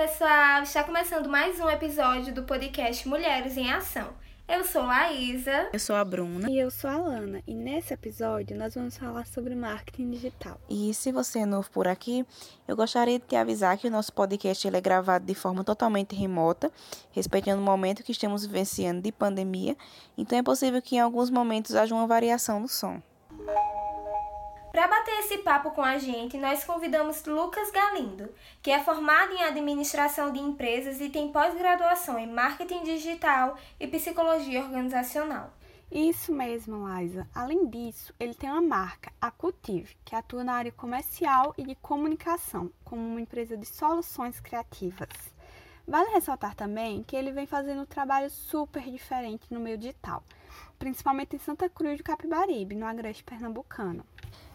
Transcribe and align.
pessoal! 0.00 0.62
Está 0.62 0.82
começando 0.82 1.28
mais 1.28 1.60
um 1.60 1.68
episódio 1.68 2.32
do 2.32 2.42
podcast 2.44 3.06
Mulheres 3.06 3.58
em 3.58 3.70
Ação. 3.70 4.08
Eu 4.48 4.64
sou 4.64 4.80
Laísa. 4.80 5.68
Eu 5.74 5.78
sou 5.78 5.94
a 5.94 6.02
Bruna. 6.02 6.50
E 6.50 6.58
eu 6.58 6.70
sou 6.70 6.88
a 6.88 6.96
Lana. 6.96 7.42
E 7.46 7.54
nesse 7.54 7.92
episódio 7.92 8.56
nós 8.56 8.74
vamos 8.74 8.96
falar 8.96 9.26
sobre 9.26 9.54
marketing 9.54 10.10
digital. 10.12 10.58
E 10.70 10.94
se 10.94 11.12
você 11.12 11.40
é 11.40 11.44
novo 11.44 11.70
por 11.70 11.86
aqui, 11.86 12.24
eu 12.66 12.74
gostaria 12.74 13.18
de 13.18 13.26
te 13.26 13.36
avisar 13.36 13.76
que 13.76 13.88
o 13.88 13.90
nosso 13.90 14.10
podcast 14.14 14.66
é 14.66 14.80
gravado 14.80 15.26
de 15.26 15.34
forma 15.34 15.62
totalmente 15.62 16.16
remota, 16.16 16.72
respeitando 17.12 17.60
o 17.60 17.64
momento 17.64 18.02
que 18.02 18.12
estamos 18.12 18.46
vivenciando 18.46 19.02
de 19.02 19.12
pandemia. 19.12 19.76
Então 20.16 20.38
é 20.38 20.42
possível 20.42 20.80
que 20.80 20.96
em 20.96 21.00
alguns 21.00 21.28
momentos 21.28 21.74
haja 21.74 21.94
uma 21.94 22.06
variação 22.06 22.58
no 22.58 22.68
som. 22.68 23.02
Para 24.72 24.86
bater 24.86 25.18
esse 25.18 25.38
papo 25.38 25.72
com 25.72 25.82
a 25.82 25.98
gente, 25.98 26.38
nós 26.38 26.62
convidamos 26.62 27.24
Lucas 27.24 27.72
Galindo, 27.72 28.32
que 28.62 28.70
é 28.70 28.80
formado 28.80 29.32
em 29.32 29.42
administração 29.42 30.32
de 30.32 30.38
empresas 30.38 31.00
e 31.00 31.08
tem 31.08 31.32
pós-graduação 31.32 32.16
em 32.16 32.30
marketing 32.30 32.84
digital 32.84 33.56
e 33.80 33.88
psicologia 33.88 34.62
organizacional. 34.62 35.52
Isso 35.90 36.32
mesmo, 36.32 36.86
Liza. 36.88 37.26
Além 37.34 37.66
disso, 37.68 38.14
ele 38.20 38.32
tem 38.32 38.48
uma 38.48 38.62
marca, 38.62 39.12
a 39.20 39.28
Cultive, 39.28 39.96
que 40.04 40.14
atua 40.14 40.44
na 40.44 40.54
área 40.54 40.70
comercial 40.70 41.52
e 41.58 41.64
de 41.64 41.74
comunicação, 41.74 42.70
como 42.84 43.02
uma 43.02 43.20
empresa 43.20 43.56
de 43.56 43.66
soluções 43.66 44.38
criativas. 44.38 45.08
Vale 45.88 46.10
ressaltar 46.10 46.54
também 46.54 47.02
que 47.02 47.16
ele 47.16 47.32
vem 47.32 47.44
fazendo 47.44 47.82
um 47.82 47.86
trabalho 47.86 48.30
super 48.30 48.84
diferente 48.88 49.52
no 49.52 49.58
meio 49.58 49.76
digital, 49.76 50.22
principalmente 50.78 51.34
em 51.34 51.40
Santa 51.40 51.68
Cruz 51.68 51.98
do 51.98 52.04
Capibaribe, 52.04 52.76
no 52.76 52.86
Agreste 52.86 53.24
Pernambucano. 53.24 54.04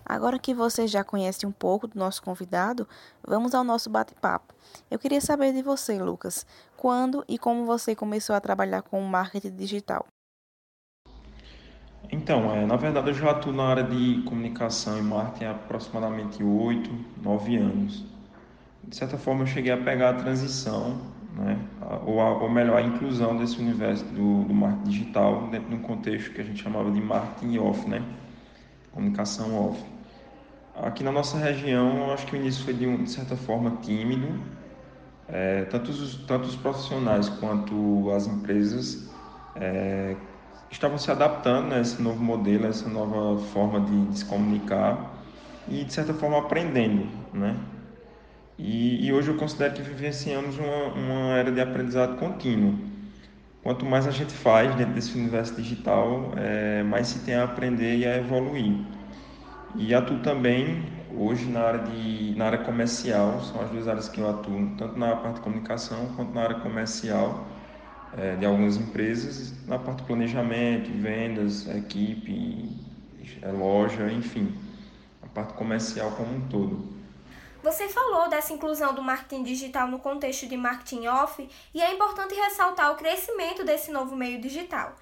Agora 0.05 0.37
que 0.37 0.53
você 0.53 0.87
já 0.87 1.03
conhece 1.03 1.45
um 1.47 1.51
pouco 1.51 1.87
do 1.87 1.97
nosso 1.97 2.21
convidado, 2.21 2.87
vamos 3.25 3.55
ao 3.55 3.63
nosso 3.63 3.89
bate-papo. 3.89 4.53
Eu 4.89 4.99
queria 4.99 5.19
saber 5.19 5.51
de 5.51 5.63
você, 5.63 5.97
Lucas, 5.97 6.45
quando 6.77 7.25
e 7.27 7.39
como 7.39 7.65
você 7.65 7.95
começou 7.95 8.35
a 8.35 8.39
trabalhar 8.39 8.83
com 8.83 9.01
marketing 9.01 9.55
digital? 9.55 10.05
Então, 12.11 12.53
é, 12.53 12.65
na 12.65 12.75
verdade, 12.75 13.09
eu 13.09 13.13
já 13.15 13.31
atuo 13.31 13.51
na 13.51 13.63
área 13.63 13.83
de 13.83 14.21
comunicação 14.23 14.97
e 14.97 15.01
marketing 15.01 15.45
há 15.45 15.51
aproximadamente 15.51 16.43
8, 16.43 16.89
9 17.23 17.57
anos. 17.57 18.05
De 18.83 18.95
certa 18.95 19.17
forma, 19.17 19.41
eu 19.41 19.47
cheguei 19.47 19.71
a 19.71 19.77
pegar 19.77 20.11
a 20.11 20.13
transição, 20.13 21.01
né, 21.33 21.59
ou, 22.05 22.21
a, 22.21 22.37
ou 22.37 22.49
melhor, 22.49 22.77
a 22.77 22.81
inclusão 22.83 23.35
desse 23.35 23.59
universo 23.59 24.05
do, 24.05 24.43
do 24.43 24.53
marketing 24.53 24.89
digital 24.89 25.47
dentro 25.47 25.69
de 25.69 25.75
um 25.75 25.81
contexto 25.81 26.31
que 26.31 26.41
a 26.41 26.43
gente 26.43 26.61
chamava 26.61 26.91
de 26.91 27.01
marketing 27.01 27.57
off, 27.57 27.89
né, 27.89 28.03
comunicação 28.91 29.69
off. 29.69 29.94
Aqui 30.81 31.05
na 31.05 31.11
nossa 31.11 31.37
região, 31.37 31.99
eu 31.99 32.13
acho 32.13 32.25
que 32.25 32.35
o 32.35 32.35
início 32.35 32.65
foi 32.65 32.73
de, 32.73 32.97
de 32.97 33.09
certa 33.09 33.37
forma 33.37 33.77
tímido. 33.81 34.27
É, 35.27 35.63
tanto, 35.65 35.89
os, 35.89 36.15
tanto 36.25 36.47
os 36.47 36.55
profissionais 36.55 37.29
quanto 37.29 38.11
as 38.11 38.27
empresas 38.27 39.09
é, 39.55 40.15
estavam 40.69 40.97
se 40.97 41.09
adaptando 41.09 41.73
a 41.73 41.79
esse 41.79 42.01
novo 42.01 42.21
modelo, 42.21 42.65
a 42.65 42.69
essa 42.69 42.89
nova 42.89 43.41
forma 43.53 43.79
de, 43.81 44.05
de, 44.07 44.19
se 44.19 44.25
comunicar 44.25 45.13
e, 45.67 45.83
de 45.85 45.93
certa 45.93 46.13
forma, 46.13 46.39
aprendendo, 46.39 47.07
né? 47.33 47.55
E, 48.57 49.07
e 49.07 49.13
hoje 49.13 49.29
eu 49.29 49.37
considero 49.37 49.73
que 49.73 49.81
vivenciamos 49.81 50.57
uma, 50.57 50.85
uma 50.93 51.37
era 51.37 51.51
de 51.51 51.61
aprendizado 51.61 52.17
contínuo. 52.17 52.77
Quanto 53.63 53.85
mais 53.85 54.07
a 54.07 54.11
gente 54.11 54.33
faz 54.33 54.75
dentro 54.75 54.93
desse 54.93 55.17
universo 55.17 55.55
digital, 55.55 56.33
é, 56.35 56.83
mais 56.83 57.07
se 57.07 57.19
tem 57.19 57.35
a 57.35 57.45
aprender 57.45 57.97
e 57.97 58.05
a 58.05 58.17
evoluir. 58.17 58.94
E 59.77 59.93
atuo 59.93 60.19
também 60.19 60.85
hoje 61.17 61.45
na 61.45 61.61
área, 61.61 61.79
de, 61.83 62.33
na 62.35 62.45
área 62.45 62.59
comercial, 62.59 63.41
são 63.41 63.61
as 63.61 63.69
duas 63.69 63.87
áreas 63.87 64.09
que 64.09 64.19
eu 64.19 64.29
atuo, 64.29 64.71
tanto 64.77 64.97
na 64.97 65.15
parte 65.15 65.35
de 65.35 65.41
comunicação 65.41 66.13
quanto 66.15 66.33
na 66.33 66.43
área 66.43 66.59
comercial 66.59 67.45
é, 68.17 68.35
de 68.35 68.45
algumas 68.45 68.77
empresas, 68.77 69.53
na 69.67 69.77
parte 69.77 69.99
de 69.99 70.03
planejamento, 70.03 70.89
vendas, 70.91 71.67
equipe, 71.67 72.69
é, 73.41 73.51
loja, 73.51 74.11
enfim, 74.11 74.53
a 75.21 75.27
parte 75.27 75.53
comercial 75.53 76.11
como 76.11 76.35
um 76.35 76.41
todo. 76.47 76.95
Você 77.61 77.89
falou 77.89 78.29
dessa 78.29 78.53
inclusão 78.53 78.93
do 78.93 79.01
marketing 79.01 79.43
digital 79.43 79.87
no 79.87 79.99
contexto 79.99 80.47
de 80.47 80.55
marketing 80.55 81.07
off 81.07 81.49
e 81.73 81.81
é 81.81 81.93
importante 81.93 82.35
ressaltar 82.35 82.91
o 82.91 82.95
crescimento 82.95 83.63
desse 83.65 83.91
novo 83.91 84.15
meio 84.15 84.39
digital. 84.39 84.95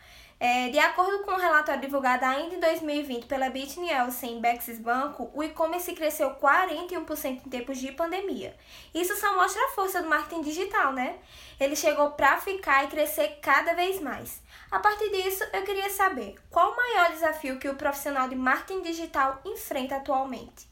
É, 0.45 0.67
de 0.67 0.77
acordo 0.77 1.23
com 1.23 1.31
um 1.31 1.37
relatório 1.37 1.79
divulgado 1.79 2.25
ainda 2.25 2.53
em 2.53 2.59
2020 2.59 3.27
pela 3.27 3.49
Bit 3.49 3.79
Nielsen 3.79 4.39
e 4.39 4.41
Bexis 4.41 4.77
Banco, 4.77 5.31
o 5.33 5.41
e-commerce 5.41 5.93
cresceu 5.93 6.31
41% 6.31 7.39
em 7.45 7.49
tempos 7.49 7.77
de 7.77 7.93
pandemia. 7.93 8.53
Isso 8.93 9.15
só 9.15 9.33
mostra 9.37 9.63
a 9.63 9.69
força 9.69 10.03
do 10.03 10.09
marketing 10.09 10.41
digital, 10.41 10.91
né? 10.91 11.15
Ele 11.57 11.77
chegou 11.77 12.11
para 12.11 12.41
ficar 12.41 12.83
e 12.83 12.87
crescer 12.87 13.39
cada 13.41 13.73
vez 13.73 14.01
mais. 14.01 14.43
A 14.69 14.79
partir 14.79 15.09
disso, 15.11 15.45
eu 15.53 15.61
queria 15.61 15.89
saber 15.89 16.35
qual 16.49 16.73
o 16.73 16.75
maior 16.75 17.11
desafio 17.13 17.57
que 17.57 17.69
o 17.69 17.75
profissional 17.75 18.27
de 18.27 18.35
marketing 18.35 18.81
digital 18.81 19.39
enfrenta 19.45 19.95
atualmente. 19.95 20.67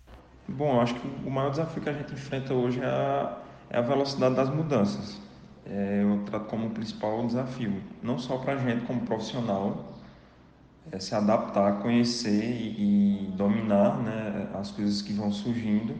Bom, 0.49 0.81
acho 0.81 0.95
que 0.95 1.07
o 1.25 1.31
maior 1.31 1.49
desafio 1.49 1.81
que 1.81 1.89
a 1.89 1.93
gente 1.93 2.11
enfrenta 2.11 2.53
hoje 2.53 2.81
é 2.81 2.85
a, 2.85 3.37
é 3.69 3.77
a 3.77 3.81
velocidade 3.81 4.35
das 4.35 4.49
mudanças 4.49 5.30
é, 5.71 6.03
eu 6.03 6.21
trato 6.25 6.45
como 6.47 6.67
o 6.67 6.69
principal 6.71 7.25
desafio, 7.25 7.81
não 8.03 8.19
só 8.19 8.37
para 8.37 8.53
a 8.53 8.57
gente 8.57 8.85
como 8.85 9.01
profissional, 9.01 9.93
é 10.91 10.99
se 10.99 11.15
adaptar, 11.15 11.79
conhecer 11.81 12.43
e, 12.43 13.27
e 13.27 13.31
dominar 13.37 13.97
né, 13.99 14.49
as 14.53 14.69
coisas 14.71 15.01
que 15.01 15.13
vão 15.13 15.31
surgindo, 15.31 15.95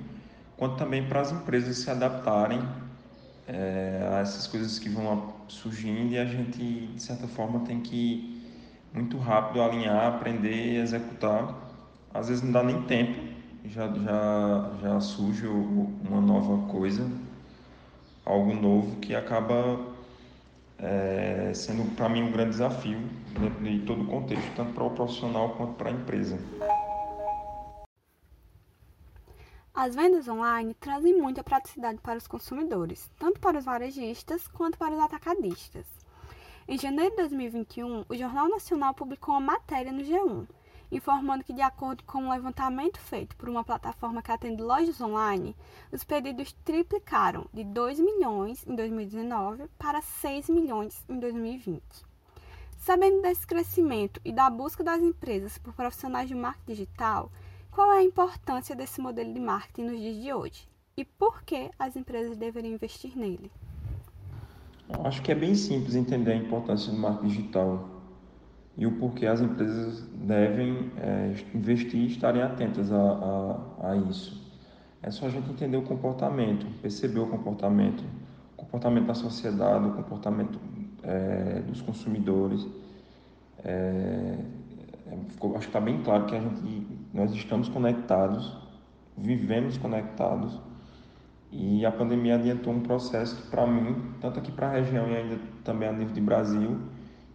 quanto 0.58 0.76
também 0.76 1.08
para 1.08 1.22
as 1.22 1.32
empresas 1.32 1.78
se 1.78 1.90
adaptarem 1.90 2.62
é, 3.48 4.10
a 4.14 4.20
essas 4.20 4.46
coisas 4.46 4.78
que 4.78 4.90
vão 4.90 5.34
surgindo 5.48 6.12
e 6.12 6.18
a 6.18 6.26
gente, 6.26 6.88
de 6.88 7.02
certa 7.02 7.28
forma, 7.28 7.62
tem 7.62 7.80
que 7.80 8.46
muito 8.94 9.18
rápido 9.18 9.62
alinhar, 9.62 10.16
aprender 10.16 10.74
e 10.74 10.78
executar. 10.78 11.56
Às 12.14 12.28
vezes 12.28 12.44
não 12.44 12.52
dá 12.52 12.62
nem 12.62 12.82
tempo, 12.82 13.22
já, 13.66 13.88
já, 13.88 14.72
já 14.82 15.00
surge 15.00 15.48
uma 15.48 16.20
nova 16.20 16.68
coisa 16.68 17.10
algo 18.26 18.54
novo 18.54 19.00
que 19.00 19.16
acaba 19.16 19.80
é, 20.78 21.52
sendo 21.54 21.96
para 21.96 22.10
mim 22.10 22.24
um 22.24 22.32
grande 22.32 22.52
desafio 22.52 23.00
dentro 23.40 23.64
de 23.64 23.80
todo 23.86 24.04
o 24.04 24.08
contexto, 24.08 24.56
tanto 24.56 24.74
para 24.74 24.84
o 24.84 24.92
profissional 24.92 25.56
quanto 25.56 25.74
para 25.74 25.90
a 25.90 25.94
empresa. 25.94 26.40
As 29.74 29.96
vendas 29.96 30.28
online 30.28 30.74
trazem 30.74 31.20
muita 31.20 31.44
praticidade 31.44 32.00
para 32.00 32.18
os 32.18 32.28
consumidores, 32.28 33.10
tanto 33.18 33.40
para 33.40 33.58
os 33.58 33.66
varejistas 33.66 34.48
quanto 34.48 34.78
para 34.78 34.94
os 34.94 35.00
atacadistas. 35.00 35.86
Em 36.68 36.78
janeiro 36.78 37.12
de 37.12 37.18
2021, 37.18 38.06
o 38.08 38.16
Jornal 38.16 38.50
Nacional 38.50 38.94
publicou 38.94 39.36
uma 39.36 39.54
matéria 39.54 39.92
no 39.92 40.02
G1 40.02 40.46
informando 40.92 41.44
que, 41.44 41.54
de 41.54 41.62
acordo 41.62 42.04
com 42.04 42.24
um 42.24 42.32
levantamento 42.32 43.00
feito 43.00 43.36
por 43.38 43.48
uma 43.48 43.64
plataforma 43.64 44.22
que 44.22 44.32
atende 44.32 44.62
lojas 44.62 45.00
online, 45.00 45.56
os 45.92 46.04
pedidos 46.04 46.54
triplicaram 46.66 47.48
de 47.54 47.64
2 47.64 48.00
milhões 48.00 48.66
em 48.68 48.76
2019 48.76 49.68
para 49.80 50.02
6 50.02 50.50
milhões 50.50 51.06
em 51.08 51.18
2020. 51.20 51.82
Sabendo 52.78 53.22
desse 53.22 53.46
crescimento 53.48 54.20
e 54.26 54.34
da 54.34 54.50
busca 54.50 54.84
das 54.84 55.02
empresas 55.02 55.58
por 55.58 55.74
profissionais 55.74 56.28
de 56.28 56.36
marketing 56.36 56.74
digital, 56.74 57.32
qual 57.70 57.92
é 57.94 58.00
a 58.00 58.04
importância 58.04 58.76
desse 58.76 59.00
modelo 59.00 59.34
de 59.34 59.40
marketing 59.40 59.84
nos 59.84 60.00
dias 60.00 60.16
de 60.22 60.34
hoje? 60.34 60.68
E 60.98 61.06
por 61.06 61.44
que 61.44 61.72
as 61.80 61.96
empresas 61.96 62.36
deveriam 62.36 62.74
investir 62.74 63.18
nele? 63.18 63.50
Acho 65.06 65.22
que 65.22 65.32
é 65.32 65.36
bem 65.36 65.56
simples 65.56 65.96
entender 65.96 66.34
a 66.34 66.36
importância 66.36 66.92
do 66.92 66.98
marketing 66.98 67.28
digital 67.28 68.01
e 68.82 68.86
o 68.88 68.94
porquê 68.94 69.28
as 69.28 69.40
empresas 69.40 70.02
devem 70.12 70.90
é, 70.98 71.36
investir 71.54 72.00
e 72.00 72.08
estarem 72.08 72.42
atentas 72.42 72.92
a, 72.92 72.98
a, 72.98 73.92
a, 73.92 73.96
isso. 73.96 74.42
É 75.04 75.12
só 75.12 75.28
a 75.28 75.30
gente 75.30 75.52
entender 75.52 75.78
o 75.78 75.84
comportamento, 75.84 76.66
perceber 76.82 77.20
o 77.20 77.28
comportamento, 77.28 78.04
o 78.58 78.62
comportamento 78.64 79.06
da 79.06 79.14
sociedade, 79.14 79.86
o 79.86 79.92
comportamento 79.92 80.60
é, 81.04 81.62
dos 81.68 81.80
consumidores. 81.80 82.68
É, 83.64 84.40
é 85.12 85.18
ficou, 85.30 85.52
acho 85.52 85.60
que 85.60 85.66
está 85.68 85.80
bem 85.80 86.02
claro 86.02 86.26
que 86.26 86.36
a 86.36 86.40
gente, 86.40 86.88
nós 87.14 87.32
estamos 87.34 87.70
conectados, 87.70 88.52
vivemos 89.16 89.78
conectados 89.78 90.60
e 91.52 91.86
a 91.86 91.92
pandemia 91.92 92.34
adiantou 92.34 92.74
um 92.74 92.82
processo 92.82 93.44
que 93.44 93.48
para 93.48 93.68
mim, 93.68 93.96
tanto 94.20 94.40
aqui 94.40 94.52
para 94.52 94.70
a 94.70 94.72
região 94.72 95.08
e 95.08 95.18
ainda 95.18 95.40
também 95.64 95.88
a 95.88 95.92
nível 95.92 96.16
de 96.16 96.22
Brasil, 96.22 96.80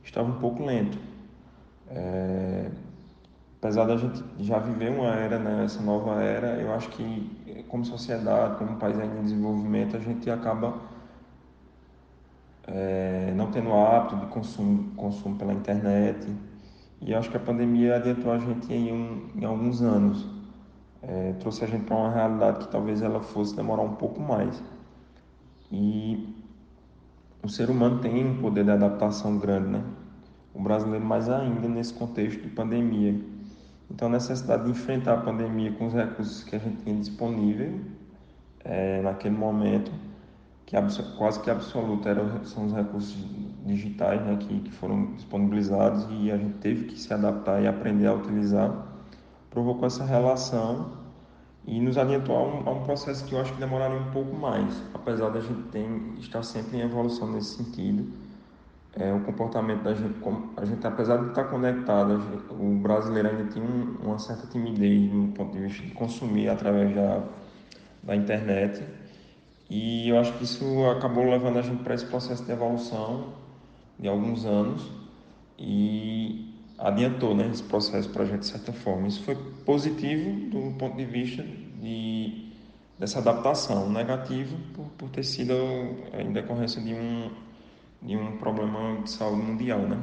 estava 0.03 0.29
um 0.29 0.41
pouco 0.41 0.65
lento 0.65 0.99
é, 1.89 2.71
apesar 3.59 3.85
da 3.87 3.97
gente 3.97 4.23
já 4.39 4.59
viver 4.59 4.91
uma 4.91 5.15
era, 5.15 5.39
né, 5.39 5.65
essa 5.65 5.83
nova 5.83 6.23
era, 6.23 6.61
eu 6.61 6.73
acho 6.73 6.89
que 6.91 7.65
como 7.69 7.85
sociedade, 7.85 8.57
como 8.57 8.77
país 8.77 8.99
em 8.99 9.23
desenvolvimento, 9.23 9.97
a 9.97 10.01
gente 10.01 10.31
acaba 10.31 10.75
é, 12.67 13.33
não 13.37 13.51
tendo 13.51 13.73
hábito 13.73 14.17
de 14.17 14.27
consumo, 14.27 14.93
consumo 14.97 15.37
pela 15.37 15.53
internet. 15.53 16.27
E 17.01 17.15
acho 17.15 17.31
que 17.31 17.37
a 17.37 17.41
pandemia 17.41 17.97
adiantou 17.97 18.33
a 18.33 18.39
gente 18.39 18.73
em, 18.73 18.93
um, 18.93 19.29
em 19.37 19.45
alguns 19.45 19.83
anos. 19.83 20.27
É, 21.03 21.35
trouxe 21.35 21.65
a 21.65 21.69
gente 21.69 21.85
para 21.85 21.97
uma 21.97 22.11
realidade 22.11 22.61
que 22.61 22.69
talvez 22.69 23.03
ela 23.03 23.21
fosse 23.21 23.55
demorar 23.55 23.83
um 23.83 23.95
pouco 23.95 24.21
mais. 24.21 24.63
E 25.71 26.35
o 27.43 27.49
ser 27.49 27.71
humano 27.71 28.01
tem 28.01 28.25
um 28.25 28.41
poder 28.41 28.65
de 28.65 28.71
adaptação 28.71 29.39
grande, 29.39 29.69
né? 29.69 29.85
O 30.57 30.63
brasileiro 30.63 31.05
mais 31.05 31.29
ainda 31.29 31.69
nesse 31.69 31.93
contexto 31.93 32.41
de 32.41 32.49
pandemia. 32.49 33.21
Então, 33.91 34.09
a 34.09 34.13
necessidade 34.13 34.65
de 34.65 34.71
enfrentar 34.71 35.15
a 35.15 35.21
pandemia 35.21 35.71
com 35.73 35.87
os 35.87 35.93
recursos 35.93 36.43
que 36.43 36.57
a 36.57 36.59
gente 36.59 36.83
tinha 36.83 36.97
disponível 36.97 37.79
é, 38.65 39.03
naquele 39.03 39.37
momento, 39.37 39.93
que 40.65 40.77
quase 41.17 41.41
que 41.41 41.51
absoluto 41.51 42.09
eram, 42.09 42.45
são 42.45 42.67
os 42.67 42.73
recursos 42.73 43.17
digitais 43.65 44.25
né, 44.25 44.37
que, 44.41 44.61
que 44.61 44.73
foram 44.73 45.13
disponibilizados 45.15 46.07
e 46.11 46.31
a 46.31 46.37
gente 46.37 46.59
teve 46.59 46.85
que 46.87 46.99
se 46.99 47.13
adaptar 47.13 47.63
e 47.63 47.69
aprender 47.69 48.07
a 48.07 48.15
utilizar, 48.15 48.87
provocou 49.51 49.87
essa 49.87 50.05
relação 50.05 50.93
e 51.67 51.81
nos 51.81 51.99
adiantou 51.99 52.37
a 52.37 52.43
um, 52.43 52.69
a 52.69 52.73
um 52.73 52.83
processo 52.83 53.25
que 53.25 53.35
eu 53.35 53.41
acho 53.41 53.53
que 53.53 53.61
demoraria 53.61 53.99
um 53.99 54.11
pouco 54.11 54.35
mais, 54.35 54.83
apesar 54.95 55.31
da 55.31 55.41
gente 55.41 55.63
ter, 55.69 55.87
estar 56.19 56.43
sempre 56.43 56.79
em 56.79 56.81
evolução 56.81 57.31
nesse 57.31 57.57
sentido. 57.57 58.07
É, 58.99 59.13
o 59.13 59.21
comportamento 59.21 59.83
da 59.83 59.93
gente, 59.93 60.15
a 60.57 60.65
gente 60.65 60.87
apesar 60.87 61.19
de 61.19 61.29
estar 61.29 61.45
conectado, 61.45 62.19
gente, 62.19 62.45
o 62.51 62.79
brasileiro 62.79 63.29
ainda 63.29 63.45
tinha 63.45 63.63
um, 63.63 63.97
uma 64.03 64.19
certa 64.19 64.47
timidez 64.47 65.13
no 65.13 65.29
ponto 65.33 65.53
de 65.53 65.67
vista 65.67 65.83
de 65.83 65.91
consumir 65.91 66.49
através 66.49 66.95
da, 66.95 67.23
da 68.03 68.17
internet. 68.17 68.83
E 69.69 70.09
eu 70.09 70.19
acho 70.19 70.33
que 70.39 70.45
isso 70.45 70.65
acabou 70.87 71.29
levando 71.29 71.59
a 71.59 71.63
gente 71.63 71.83
para 71.83 71.95
esse 71.95 72.07
processo 72.07 72.43
de 72.43 72.53
evolução 72.53 73.35
de 73.99 74.09
alguns 74.09 74.47
anos 74.47 74.91
e 75.59 76.55
adiantou 76.79 77.35
né, 77.35 77.51
esse 77.53 77.65
processo 77.65 78.09
para 78.09 78.23
a 78.23 78.27
gente 78.27 78.41
de 78.41 78.47
certa 78.47 78.73
forma. 78.73 79.09
Isso 79.09 79.23
foi 79.25 79.37
positivo 79.67 80.49
do 80.49 80.75
ponto 80.79 80.97
de 80.97 81.05
vista 81.05 81.45
de, 81.83 82.51
dessa 82.99 83.19
adaptação, 83.19 83.91
negativo 83.91 84.57
por, 84.73 84.87
por 84.97 85.11
ter 85.11 85.23
sido 85.23 85.53
em 86.19 86.33
decorrência 86.33 86.81
de 86.81 86.95
um, 86.95 87.31
de 88.03 88.17
um 88.17 88.37
problema 88.37 89.03
de 89.03 89.11
saúde 89.11 89.43
mundial. 89.43 89.81
Né? 89.81 89.99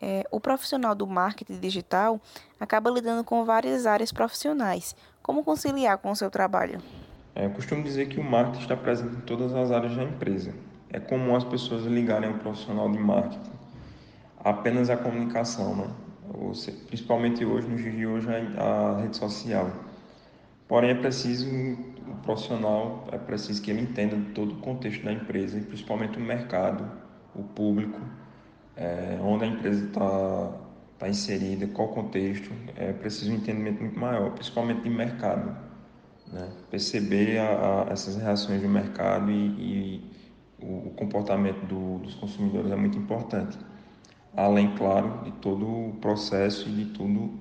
É, 0.00 0.26
o 0.30 0.40
profissional 0.40 0.94
do 0.94 1.06
marketing 1.06 1.58
digital 1.60 2.20
acaba 2.58 2.90
lidando 2.90 3.22
com 3.24 3.44
várias 3.44 3.86
áreas 3.86 4.12
profissionais. 4.12 4.96
Como 5.22 5.44
conciliar 5.44 5.98
com 5.98 6.10
o 6.10 6.16
seu 6.16 6.30
trabalho? 6.30 6.80
É, 7.34 7.46
eu 7.46 7.50
costumo 7.50 7.82
dizer 7.82 8.08
que 8.08 8.18
o 8.18 8.24
marketing 8.24 8.62
está 8.62 8.76
presente 8.76 9.14
em 9.14 9.20
todas 9.20 9.54
as 9.54 9.70
áreas 9.70 9.96
da 9.96 10.02
empresa. 10.02 10.52
É 10.90 11.00
comum 11.00 11.34
as 11.34 11.44
pessoas 11.44 11.84
ligarem 11.84 12.28
um 12.28 12.38
profissional 12.38 12.90
de 12.90 12.98
marketing 12.98 13.52
apenas 14.44 14.90
à 14.90 14.96
comunicação, 14.96 15.76
né? 15.76 15.90
Principalmente 16.88 17.44
hoje, 17.44 17.68
no 17.68 17.76
dia 17.76 17.90
de 17.90 18.06
hoje, 18.06 18.26
a, 18.28 18.62
a 18.62 19.00
rede 19.00 19.16
social. 19.16 19.70
Porém, 20.66 20.90
é 20.90 20.94
preciso 20.94 21.48
o 21.48 22.16
profissional, 22.22 23.06
é 23.12 23.18
preciso 23.18 23.62
que 23.62 23.70
ele 23.70 23.82
entenda 23.82 24.16
todo 24.34 24.54
o 24.54 24.56
contexto 24.56 25.04
da 25.04 25.12
empresa, 25.12 25.58
e 25.58 25.62
principalmente 25.62 26.18
o 26.18 26.20
mercado, 26.20 26.90
o 27.34 27.42
público, 27.42 28.00
é, 28.76 29.18
onde 29.22 29.44
a 29.44 29.46
empresa 29.46 29.84
está 29.86 30.52
tá 30.98 31.08
inserida, 31.08 31.66
qual 31.66 31.88
contexto. 31.88 32.50
É 32.76 32.92
preciso 32.92 33.32
um 33.32 33.34
entendimento 33.34 33.80
muito 33.80 33.98
maior, 33.98 34.30
principalmente 34.30 34.82
de 34.82 34.90
mercado. 34.90 35.56
Né? 36.32 36.48
Perceber 36.70 37.38
a, 37.38 37.88
a, 37.88 37.92
essas 37.92 38.16
reações 38.16 38.62
do 38.62 38.68
mercado 38.68 39.30
e, 39.30 39.34
e 39.34 40.10
o, 40.60 40.88
o, 40.88 40.90
comportamento 40.96 41.66
do, 41.66 41.98
dos 41.98 42.14
consumidores 42.14 42.70
é 42.70 42.76
muito 42.76 42.96
importante. 42.96 43.58
Além, 44.34 44.74
claro, 44.76 45.24
de 45.24 45.32
todo 45.32 45.66
o 45.66 45.96
processo 46.00 46.68
e 46.68 46.72
de 46.72 46.84
tudo, 46.86 47.32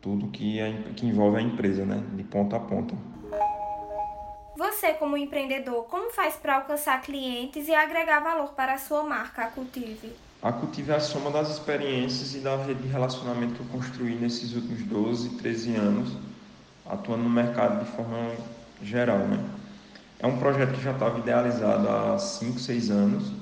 tudo 0.00 0.28
que, 0.28 0.58
é, 0.58 0.72
que 0.96 1.06
envolve 1.06 1.38
a 1.38 1.42
empresa, 1.42 1.84
né? 1.84 2.02
de 2.16 2.24
ponta 2.24 2.56
a 2.56 2.60
ponta. 2.60 2.94
Você, 4.60 4.92
como 4.92 5.16
empreendedor, 5.16 5.84
como 5.84 6.10
faz 6.10 6.34
para 6.34 6.56
alcançar 6.56 7.00
clientes 7.00 7.66
e 7.66 7.74
agregar 7.74 8.20
valor 8.20 8.48
para 8.48 8.74
a 8.74 8.78
sua 8.78 9.02
marca, 9.02 9.44
a 9.44 9.46
Cultive? 9.46 10.12
A 10.42 10.52
Cultive 10.52 10.90
é 10.90 10.96
a 10.96 11.00
soma 11.00 11.30
das 11.30 11.48
experiências 11.48 12.34
e 12.34 12.40
da 12.40 12.56
rede 12.56 12.82
de 12.82 12.88
relacionamento 12.88 13.54
que 13.54 13.60
eu 13.60 13.66
construí 13.72 14.16
nesses 14.16 14.54
últimos 14.54 14.82
12, 14.82 15.30
13 15.38 15.76
anos 15.76 16.12
atuando 16.84 17.22
no 17.22 17.30
mercado 17.30 17.82
de 17.82 17.90
forma 17.92 18.34
geral. 18.82 19.20
Né? 19.20 19.42
É 20.18 20.26
um 20.26 20.38
projeto 20.38 20.74
que 20.74 20.82
já 20.82 20.92
estava 20.92 21.18
idealizado 21.18 21.88
há 21.88 22.18
5, 22.18 22.58
6 22.58 22.90
anos, 22.90 23.32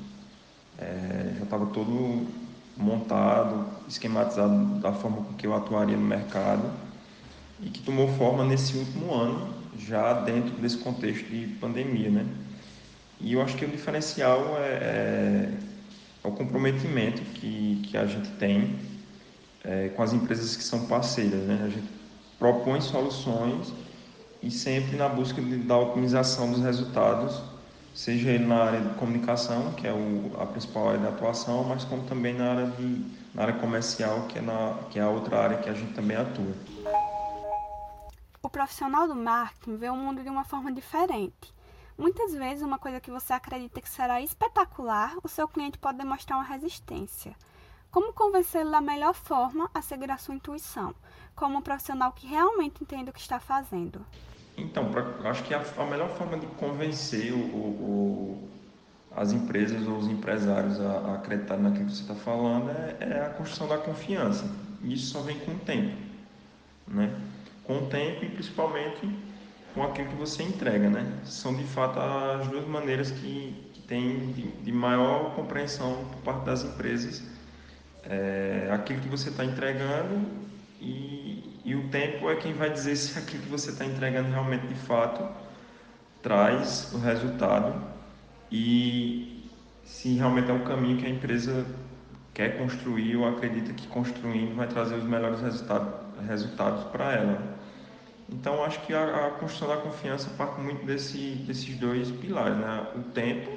é, 0.79 1.35
já 1.37 1.43
estava 1.43 1.67
todo 1.67 2.29
montado, 2.77 3.67
esquematizado 3.89 4.79
da 4.79 4.93
forma 4.93 5.17
com 5.17 5.35
que 5.35 5.49
eu 5.49 5.57
atuaria 5.57 5.97
no 5.97 6.07
mercado 6.07 6.63
e 7.61 7.71
que 7.71 7.83
tomou 7.83 8.07
forma 8.17 8.45
nesse 8.45 8.77
último 8.77 9.13
ano, 9.13 9.58
já 9.77 10.13
dentro 10.21 10.51
desse 10.57 10.79
contexto 10.79 11.25
de 11.27 11.47
pandemia. 11.61 12.11
Né? 12.11 12.27
E 13.21 13.33
eu 13.33 13.43
acho 13.43 13.57
que 13.57 13.65
o 13.65 13.69
diferencial 13.69 14.57
é, 14.59 14.69
é, 14.69 15.51
é 16.25 16.29
o 16.29 16.33
comprometimento 16.33 17.21
que, 17.35 17.83
que 17.85 17.97
a 17.97 18.07
gente 18.07 18.31
tem 18.33 18.77
é, 19.65 19.89
com 19.89 20.03
as 20.03 20.13
empresas 20.13 20.57
que 20.57 20.63
são 20.63 20.87
parceiras. 20.87 21.41
Né? 21.41 21.61
A 21.65 21.69
gente 21.69 21.89
propõe 22.39 22.81
soluções 22.81 23.73
e 24.43 24.51
sempre 24.51 24.97
na 24.97 25.09
busca 25.09 25.41
de, 25.41 25.57
da 25.59 25.77
otimização 25.77 26.51
dos 26.51 26.63
resultados, 26.63 27.43
seja 27.95 28.31
ele 28.31 28.47
na 28.47 28.63
área 28.63 28.81
de 28.81 28.95
comunicação, 28.95 29.73
que 29.73 29.87
é 29.87 29.93
o, 29.93 30.31
a 30.41 30.47
principal 30.47 30.91
área 30.91 31.01
de 31.01 31.07
atuação, 31.09 31.65
mas 31.65 31.85
como 31.85 32.03
também 32.05 32.35
na 32.35 32.53
área, 32.53 32.67
de, 32.67 33.05
na 33.35 33.43
área 33.43 33.55
comercial, 33.55 34.27
que 34.29 34.39
é, 34.39 34.43
na, 34.43 34.79
que 34.91 34.99
é 34.99 35.03
a 35.03 35.09
outra 35.09 35.39
área 35.39 35.59
que 35.59 35.69
a 35.69 35.75
gente 35.75 35.93
também 35.95 36.17
atua. 36.17 36.55
O 38.43 38.49
profissional 38.49 39.09
do 39.09 39.17
marketing 39.17 39.77
vê 39.77 39.91
o 39.91 39.97
mundo 39.97 40.23
de 40.23 40.29
uma 40.29 40.45
forma 40.45 40.73
diferente. 40.73 41.53
Muitas 41.97 42.33
vezes, 42.33 42.63
uma 42.63 42.79
coisa 42.79 43.01
que 43.01 43.11
você 43.11 43.33
acredita 43.33 43.81
que 43.81 43.89
será 43.89 44.21
espetacular, 44.21 45.17
o 45.25 45.29
seu 45.29 45.49
cliente 45.49 45.79
pode 45.79 45.99
demonstrar 45.99 46.39
uma 46.39 46.45
resistência. 46.45 47.35
Como 47.91 48.13
convencê-lo 48.13 48.71
da 48.71 48.81
melhor 48.81 49.15
forma 49.15 49.69
a 49.75 49.83
seguir 49.83 50.11
a 50.11 50.17
sua 50.17 50.37
intuição, 50.37 50.95
como 51.35 51.59
um 51.59 51.63
profissional 51.63 52.13
que 52.13 52.27
realmente 52.27 52.83
entende 52.83 53.11
o 53.11 53.13
que 53.13 53.21
está 53.21 53.41
fazendo? 53.41 54.05
Então, 54.57 54.91
pra, 54.91 55.31
acho 55.31 55.43
que 55.45 55.55
a, 55.55 55.65
a, 55.77 55.87
melhor 55.87 56.11
forma 56.11 56.39
de 56.39 56.47
convencer 56.47 57.33
o, 57.33 57.39
o, 57.39 58.49
as 59.17 59.33
empresas 59.33 59.87
ou 59.87 59.97
os 59.97 60.07
empresários 60.07 60.81
a, 60.81 60.91
a 60.99 61.15
acreditar 61.15 61.57
naquilo 61.57 61.87
que 61.87 61.97
você 61.97 62.03
está 62.03 62.15
falando 62.15 62.71
é, 62.71 62.97
é, 63.01 63.27
a 63.27 63.31
construção 63.31 63.67
da 63.67 63.79
confiança. 63.79 64.49
E 64.83 64.95
isso 64.95 65.13
só 65.13 65.23
vem 65.23 65.39
com 65.41 65.53
o 65.53 65.59
tempo. 65.59 65.97
Né? 66.87 67.13
Com 67.69 67.85
o 67.85 67.87
tempo 67.87 68.25
e 68.25 68.29
principalmente 68.29 69.09
com 69.73 69.85
aquilo 69.85 70.09
que 70.09 70.17
você 70.17 70.43
entrega. 70.43 70.91
Né? 70.91 71.21
São 71.25 71.55
de 71.55 71.63
fato 71.63 72.01
as 72.01 72.49
duas 72.49 72.67
maneiras 72.67 73.13
que, 73.13 73.71
que 73.73 73.83
tem 73.83 74.33
de, 74.33 74.43
de 74.51 74.73
maior 74.73 75.37
compreensão 75.37 76.05
por 76.11 76.23
parte 76.23 76.45
das 76.47 76.65
empresas 76.65 77.23
é, 78.09 78.69
aquilo 78.73 79.01
que 79.01 79.09
você 79.09 79.29
está 79.29 79.45
entregando 79.45 80.27
e, 80.81 81.61
e, 81.65 81.75
o 81.75 81.89
tempo 81.89 82.31
é 82.31 82.37
quem 82.37 82.53
vai 82.55 82.71
dizer 82.71 82.95
se 82.97 83.19
aquilo 83.19 83.43
que 83.43 83.49
você 83.51 83.71
está 83.71 83.85
entregando 83.85 84.31
realmente 84.31 84.67
de 84.67 84.75
fato 84.75 85.27
traz 86.23 86.93
o 86.95 86.99
resultado 86.99 87.81
e 88.51 89.49
se 89.85 90.15
realmente 90.15 90.51
é 90.51 90.55
o 90.55 90.65
caminho 90.65 90.97
que 90.97 91.07
a 91.07 91.11
empresa 91.11 91.67
quer 92.33 92.57
construir 92.59 93.17
ou 93.17 93.29
acredita 93.29 93.73
que 93.73 93.87
construindo 93.89 94.55
vai 94.55 94.67
trazer 94.67 94.95
os 94.95 95.05
melhores 95.05 95.41
resultado, 95.41 95.93
resultados 96.27 96.85
para 96.85 97.13
ela. 97.13 97.58
Então 98.31 98.63
acho 98.63 98.81
que 98.83 98.93
a, 98.93 99.27
a, 99.27 99.31
construção 99.33 99.69
da 99.69 99.79
confiança 99.79 100.29
parte 100.37 100.61
muito 100.61 100.85
desse, 100.85 101.37
desses 101.47 101.77
dois 101.77 102.11
pilares, 102.11 102.59
né? 102.59 102.87
o 102.95 103.03
tempo 103.13 103.51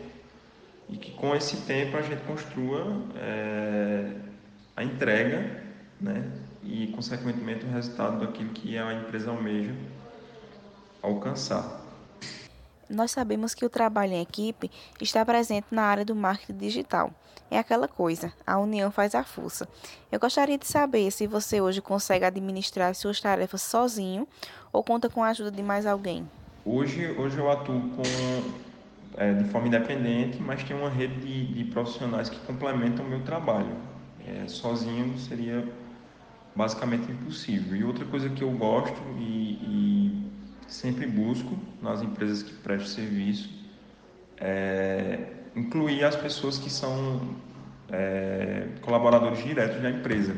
e 0.90 0.98
que 0.98 1.12
com 1.12 1.36
esse 1.36 1.58
tempo 1.62 1.98
a 1.98 2.02
gente 2.02 2.22
construa 2.24 2.86
é, 3.16 4.12
a 4.76 4.84
entrega, 4.84 5.64
né? 6.00 6.30
E 6.64 6.88
consequentemente 6.88 7.66
o 7.66 7.70
resultado 7.72 8.20
daquilo 8.20 8.50
que 8.50 8.78
a 8.78 8.94
empresa 8.94 9.32
almeja 9.32 9.74
alcançar. 11.02 11.81
Nós 12.92 13.12
sabemos 13.12 13.54
que 13.54 13.66
o 13.66 13.70
trabalho 13.70 14.14
em 14.14 14.22
equipe 14.22 14.70
está 15.00 15.26
presente 15.26 15.68
na 15.72 15.84
área 15.84 16.06
do 16.06 16.16
marketing 16.16 16.58
digital. 16.58 17.12
É 17.50 17.58
aquela 17.58 17.88
coisa, 17.88 18.32
a 18.46 18.58
união 18.60 18.92
faz 18.92 19.16
a 19.16 19.24
força. 19.24 19.68
Eu 20.12 20.20
gostaria 20.20 20.58
de 20.58 20.68
saber 20.68 21.10
se 21.12 21.28
você 21.28 21.60
hoje 21.62 21.82
consegue 21.82 22.26
administrar 22.26 22.94
suas 22.96 23.20
tarefas 23.20 23.62
sozinho 23.62 24.28
ou 24.72 24.84
conta 24.84 25.10
com 25.10 25.24
a 25.24 25.30
ajuda 25.30 25.52
de 25.52 25.64
mais 25.64 25.86
alguém. 25.86 26.30
Hoje, 26.66 27.08
hoje 27.18 27.38
eu 27.38 27.50
atuo 27.50 27.82
com, 27.96 28.04
é, 29.18 29.34
de 29.34 29.50
forma 29.50 29.68
independente, 29.68 30.40
mas 30.40 30.64
tem 30.64 30.76
uma 30.76 30.90
rede 30.90 31.16
de, 31.16 31.54
de 31.54 31.64
profissionais 31.72 32.30
que 32.30 32.40
complementam 32.42 33.06
o 33.06 33.10
meu 33.10 33.24
trabalho 33.24 33.92
é, 34.28 34.48
sozinho 34.48 35.18
seria 35.18 35.68
basicamente 36.56 37.12
impossível. 37.12 37.76
E 37.76 37.84
outra 37.84 38.06
coisa 38.06 38.30
que 38.30 38.44
eu 38.44 38.52
gosto 38.52 39.00
e, 39.18 39.58
e 39.62 40.01
sempre 40.72 41.06
busco 41.06 41.60
nas 41.82 42.02
empresas 42.02 42.42
que 42.42 42.54
prestam 42.54 42.88
serviço 42.88 43.50
é 44.38 45.28
incluir 45.54 46.06
as 46.06 46.16
pessoas 46.16 46.58
que 46.58 46.70
são 46.70 47.36
é, 47.92 48.70
colaboradores 48.82 49.44
diretos 49.44 49.82
da 49.82 49.90
empresa, 49.90 50.34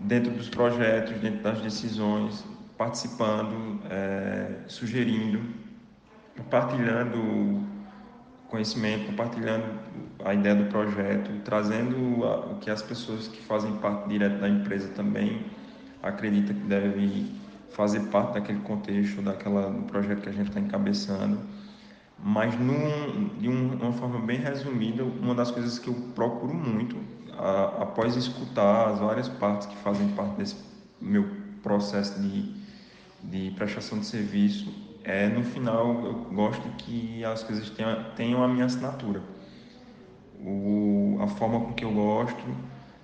dentro 0.00 0.32
dos 0.32 0.48
projetos, 0.48 1.14
dentro 1.20 1.44
das 1.44 1.60
decisões, 1.60 2.44
participando, 2.76 3.80
é, 3.88 4.64
sugerindo, 4.66 5.40
compartilhando 6.36 7.64
conhecimento, 8.48 9.06
compartilhando 9.06 9.78
a 10.24 10.34
ideia 10.34 10.56
do 10.56 10.64
projeto, 10.64 11.30
trazendo 11.44 11.96
o 12.24 12.58
que 12.60 12.68
as 12.68 12.82
pessoas 12.82 13.28
que 13.28 13.40
fazem 13.44 13.72
parte 13.76 14.08
direto 14.08 14.40
da 14.40 14.48
empresa 14.48 14.88
também 14.88 15.46
acreditam 16.02 16.54
que 16.56 16.62
deve 16.62 17.45
fazer 17.70 18.00
parte 18.08 18.34
daquele 18.34 18.60
contexto, 18.60 19.22
daquela 19.22 19.70
do 19.70 19.82
projeto 19.82 20.22
que 20.22 20.28
a 20.28 20.32
gente 20.32 20.48
está 20.48 20.60
encabeçando. 20.60 21.38
Mas 22.18 22.58
num, 22.58 23.28
de 23.38 23.48
um, 23.48 23.74
uma 23.74 23.92
forma 23.92 24.20
bem 24.20 24.38
resumida, 24.38 25.04
uma 25.04 25.34
das 25.34 25.50
coisas 25.50 25.78
que 25.78 25.88
eu 25.88 25.94
procuro 26.14 26.54
muito, 26.54 26.96
a, 27.38 27.82
após 27.82 28.16
escutar 28.16 28.88
as 28.90 28.98
várias 28.98 29.28
partes 29.28 29.66
que 29.66 29.76
fazem 29.76 30.08
parte 30.08 30.36
desse 30.36 30.56
meu 31.00 31.28
processo 31.62 32.20
de, 32.20 32.54
de 33.22 33.50
prestação 33.54 33.98
de 33.98 34.06
serviço, 34.06 34.72
é 35.04 35.28
no 35.28 35.44
final 35.44 36.04
eu 36.04 36.14
gosto 36.32 36.66
que 36.78 37.24
as 37.24 37.42
coisas 37.42 37.68
tenham, 37.70 38.04
tenham 38.16 38.42
a 38.42 38.48
minha 38.48 38.64
assinatura. 38.64 39.22
O, 40.40 41.18
a 41.20 41.26
forma 41.28 41.60
com 41.60 41.72
que 41.74 41.84
eu 41.84 41.92
gosto 41.92 42.42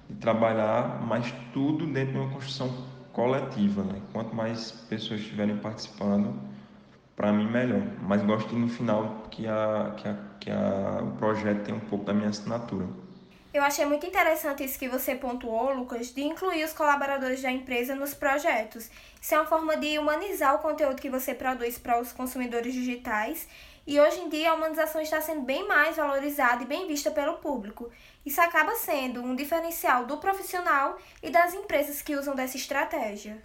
de 0.08 0.16
trabalhar, 0.16 1.02
mas 1.06 1.32
tudo 1.52 1.86
dentro 1.86 2.12
de 2.12 2.18
uma 2.18 2.30
construção 2.30 2.91
coletiva. 3.12 3.82
Né? 3.82 4.00
Quanto 4.12 4.34
mais 4.34 4.72
pessoas 4.72 5.20
estiverem 5.20 5.56
participando, 5.58 6.34
para 7.16 7.32
mim 7.32 7.46
melhor. 7.46 7.82
Mas 8.02 8.22
gosto 8.22 8.54
no 8.54 8.68
final 8.68 9.26
que, 9.30 9.46
a, 9.46 9.94
que, 9.96 10.08
a, 10.08 10.16
que 10.40 10.50
a, 10.50 11.00
o 11.02 11.16
projeto 11.18 11.64
tenha 11.64 11.76
um 11.76 11.80
pouco 11.80 12.04
da 12.04 12.12
minha 12.12 12.28
assinatura. 12.28 12.86
Eu 13.52 13.62
achei 13.62 13.84
muito 13.84 14.06
interessante 14.06 14.64
isso 14.64 14.78
que 14.78 14.88
você 14.88 15.14
pontuou, 15.14 15.74
Lucas, 15.74 16.14
de 16.14 16.22
incluir 16.22 16.64
os 16.64 16.72
colaboradores 16.72 17.42
da 17.42 17.50
empresa 17.50 17.94
nos 17.94 18.14
projetos. 18.14 18.90
Isso 19.20 19.34
é 19.34 19.38
uma 19.38 19.46
forma 19.46 19.76
de 19.76 19.98
humanizar 19.98 20.54
o 20.54 20.60
conteúdo 20.60 21.00
que 21.00 21.10
você 21.10 21.34
produz 21.34 21.76
para 21.78 22.00
os 22.00 22.12
consumidores 22.12 22.72
digitais. 22.72 23.46
E 23.86 24.00
hoje 24.00 24.20
em 24.20 24.28
dia 24.28 24.50
a 24.50 24.54
humanização 24.54 25.00
está 25.00 25.20
sendo 25.20 25.42
bem 25.42 25.66
mais 25.66 25.96
valorizada 25.96 26.62
e 26.62 26.66
bem 26.66 26.86
vista 26.86 27.10
pelo 27.10 27.38
público. 27.38 27.90
Isso 28.24 28.40
acaba 28.40 28.74
sendo 28.76 29.20
um 29.20 29.34
diferencial 29.34 30.06
do 30.06 30.18
profissional 30.18 30.96
e 31.22 31.30
das 31.30 31.52
empresas 31.52 32.00
que 32.00 32.14
usam 32.14 32.34
dessa 32.34 32.56
estratégia. 32.56 33.42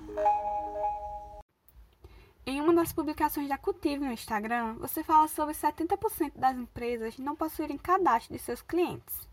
Em 2.46 2.62
uma 2.62 2.74
das 2.74 2.94
publicações 2.94 3.50
da 3.50 3.58
Cultive 3.58 4.06
no 4.06 4.12
Instagram, 4.12 4.76
você 4.76 5.04
fala 5.04 5.28
sobre 5.28 5.54
70% 5.54 6.34
das 6.36 6.56
empresas 6.56 7.18
não 7.18 7.36
possuírem 7.36 7.78
cadastro 7.78 8.34
de 8.34 8.40
seus 8.40 8.62
clientes. 8.62 9.28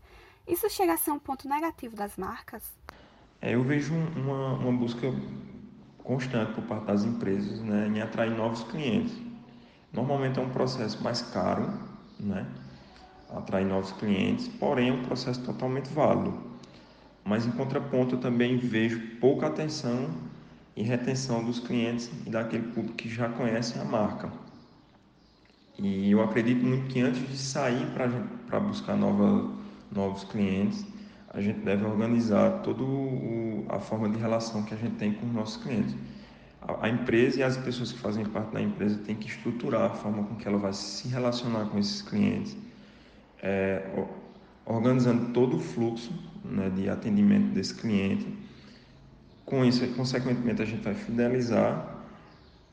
Isso 0.47 0.69
chega 0.69 0.93
a 0.93 0.97
ser 0.97 1.11
um 1.11 1.19
ponto 1.19 1.47
negativo 1.47 1.95
das 1.95 2.17
marcas? 2.17 2.63
É, 3.41 3.53
eu 3.53 3.63
vejo 3.63 3.93
uma, 3.93 4.53
uma 4.53 4.71
busca 4.71 5.07
constante 6.03 6.53
por 6.53 6.63
parte 6.65 6.85
das 6.85 7.03
empresas 7.03 7.61
né, 7.61 7.87
em 7.87 8.01
atrair 8.01 8.35
novos 8.35 8.63
clientes. 8.63 9.13
Normalmente 9.95 10.37
é 10.37 10.41
um 10.41 10.49
processo 10.49 11.01
mais 11.01 11.21
caro, 11.21 11.71
né, 12.19 12.45
atrair 13.33 13.65
novos 13.65 13.93
clientes, 13.93 14.47
porém 14.59 14.89
é 14.89 14.91
um 14.93 15.03
processo 15.03 15.41
totalmente 15.41 15.87
válido. 15.89 16.37
Mas 17.23 17.45
em 17.45 17.51
contraponto 17.51 18.15
eu 18.15 18.19
também 18.19 18.57
vejo 18.57 18.99
pouca 19.19 19.47
atenção 19.47 20.09
e 20.75 20.83
retenção 20.83 21.43
dos 21.43 21.59
clientes 21.59 22.11
e 22.25 22.29
daquele 22.29 22.67
público 22.67 22.95
que 22.97 23.09
já 23.09 23.29
conhece 23.29 23.79
a 23.79 23.85
marca. 23.85 24.29
E 25.79 26.11
eu 26.11 26.21
acredito 26.21 26.65
muito 26.65 26.87
que 26.87 26.99
antes 27.01 27.27
de 27.27 27.37
sair 27.37 27.87
para 28.47 28.59
buscar 28.59 28.95
nova, 28.95 29.49
novos 29.91 30.23
clientes, 30.25 30.85
a 31.29 31.41
gente 31.41 31.59
deve 31.59 31.85
organizar 31.85 32.61
toda 32.63 32.83
a 33.69 33.79
forma 33.79 34.09
de 34.09 34.17
relação 34.17 34.63
que 34.63 34.73
a 34.73 34.77
gente 34.77 34.95
tem 34.95 35.13
com 35.13 35.25
os 35.25 35.33
nossos 35.33 35.61
clientes. 35.61 35.95
A, 36.81 36.89
empresa 36.89 37.39
e 37.39 37.43
as 37.43 37.57
pessoas 37.57 37.91
que 37.91 37.99
fazem 37.99 38.25
parte 38.25 38.53
da 38.53 38.61
empresa 38.61 38.97
têm 39.05 39.15
que 39.15 39.27
estruturar 39.27 39.91
a 39.91 39.95
forma 39.95 40.23
com 40.23 40.35
que 40.35 40.47
ela 40.47 40.57
vai 40.57 40.73
se 40.73 41.07
relacionar 41.07 41.65
com 41.65 41.77
esses 41.77 42.01
clientes, 42.01 42.57
é, 43.41 43.87
organizando 44.65 45.31
todo 45.31 45.57
o 45.57 45.59
fluxo 45.59 46.11
né, 46.43 46.69
de 46.69 46.89
atendimento 46.89 47.53
desse 47.53 47.75
cliente. 47.75 48.27
Com 49.45 49.63
isso, 49.63 49.85
consequentemente, 49.95 50.61
a 50.61 50.65
gente 50.65 50.81
vai 50.81 50.95
fidelizar 50.95 51.95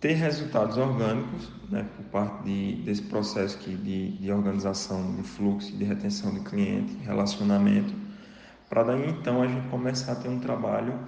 ter 0.02 0.14
resultados 0.14 0.76
orgânicos 0.76 1.48
né, 1.70 1.86
por 1.96 2.04
parte 2.06 2.42
de, 2.42 2.82
desse 2.82 3.02
processo 3.02 3.56
aqui 3.56 3.76
de, 3.76 4.18
de 4.18 4.32
organização 4.32 5.14
de 5.14 5.22
fluxo, 5.22 5.70
de 5.76 5.84
retenção 5.84 6.34
de 6.34 6.40
cliente, 6.40 6.96
relacionamento, 7.04 7.94
para 8.68 8.82
daí 8.82 9.08
então 9.08 9.40
a 9.40 9.46
gente 9.46 9.68
começar 9.68 10.12
a 10.12 10.14
ter 10.16 10.28
um 10.28 10.40
trabalho, 10.40 10.98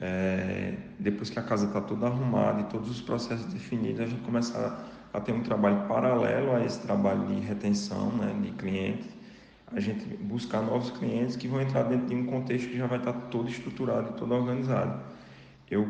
é, 0.00 0.74
depois 0.98 1.30
que 1.30 1.38
a 1.38 1.42
casa 1.42 1.66
está 1.66 1.80
toda 1.80 2.06
arrumada 2.06 2.60
e 2.60 2.64
todos 2.64 2.90
os 2.90 3.00
processos 3.00 3.46
definidos, 3.46 4.00
a 4.00 4.06
gente 4.06 4.22
começar 4.22 4.86
a 5.12 5.20
ter 5.20 5.32
um 5.32 5.42
trabalho 5.42 5.88
paralelo 5.88 6.54
a 6.54 6.64
esse 6.64 6.80
trabalho 6.80 7.26
de 7.26 7.40
retenção 7.40 8.12
né, 8.12 8.34
de 8.40 8.52
clientes, 8.52 9.08
a 9.72 9.80
gente 9.80 10.04
buscar 10.16 10.62
novos 10.62 10.90
clientes 10.92 11.36
que 11.36 11.48
vão 11.48 11.60
entrar 11.60 11.82
dentro 11.84 12.06
de 12.06 12.14
um 12.14 12.26
contexto 12.26 12.68
que 12.68 12.78
já 12.78 12.86
vai 12.86 12.98
estar 12.98 13.12
tá 13.12 13.20
todo 13.30 13.48
estruturado 13.48 14.10
e 14.10 14.12
todo 14.14 14.32
organizado. 14.34 15.02
Eu 15.70 15.88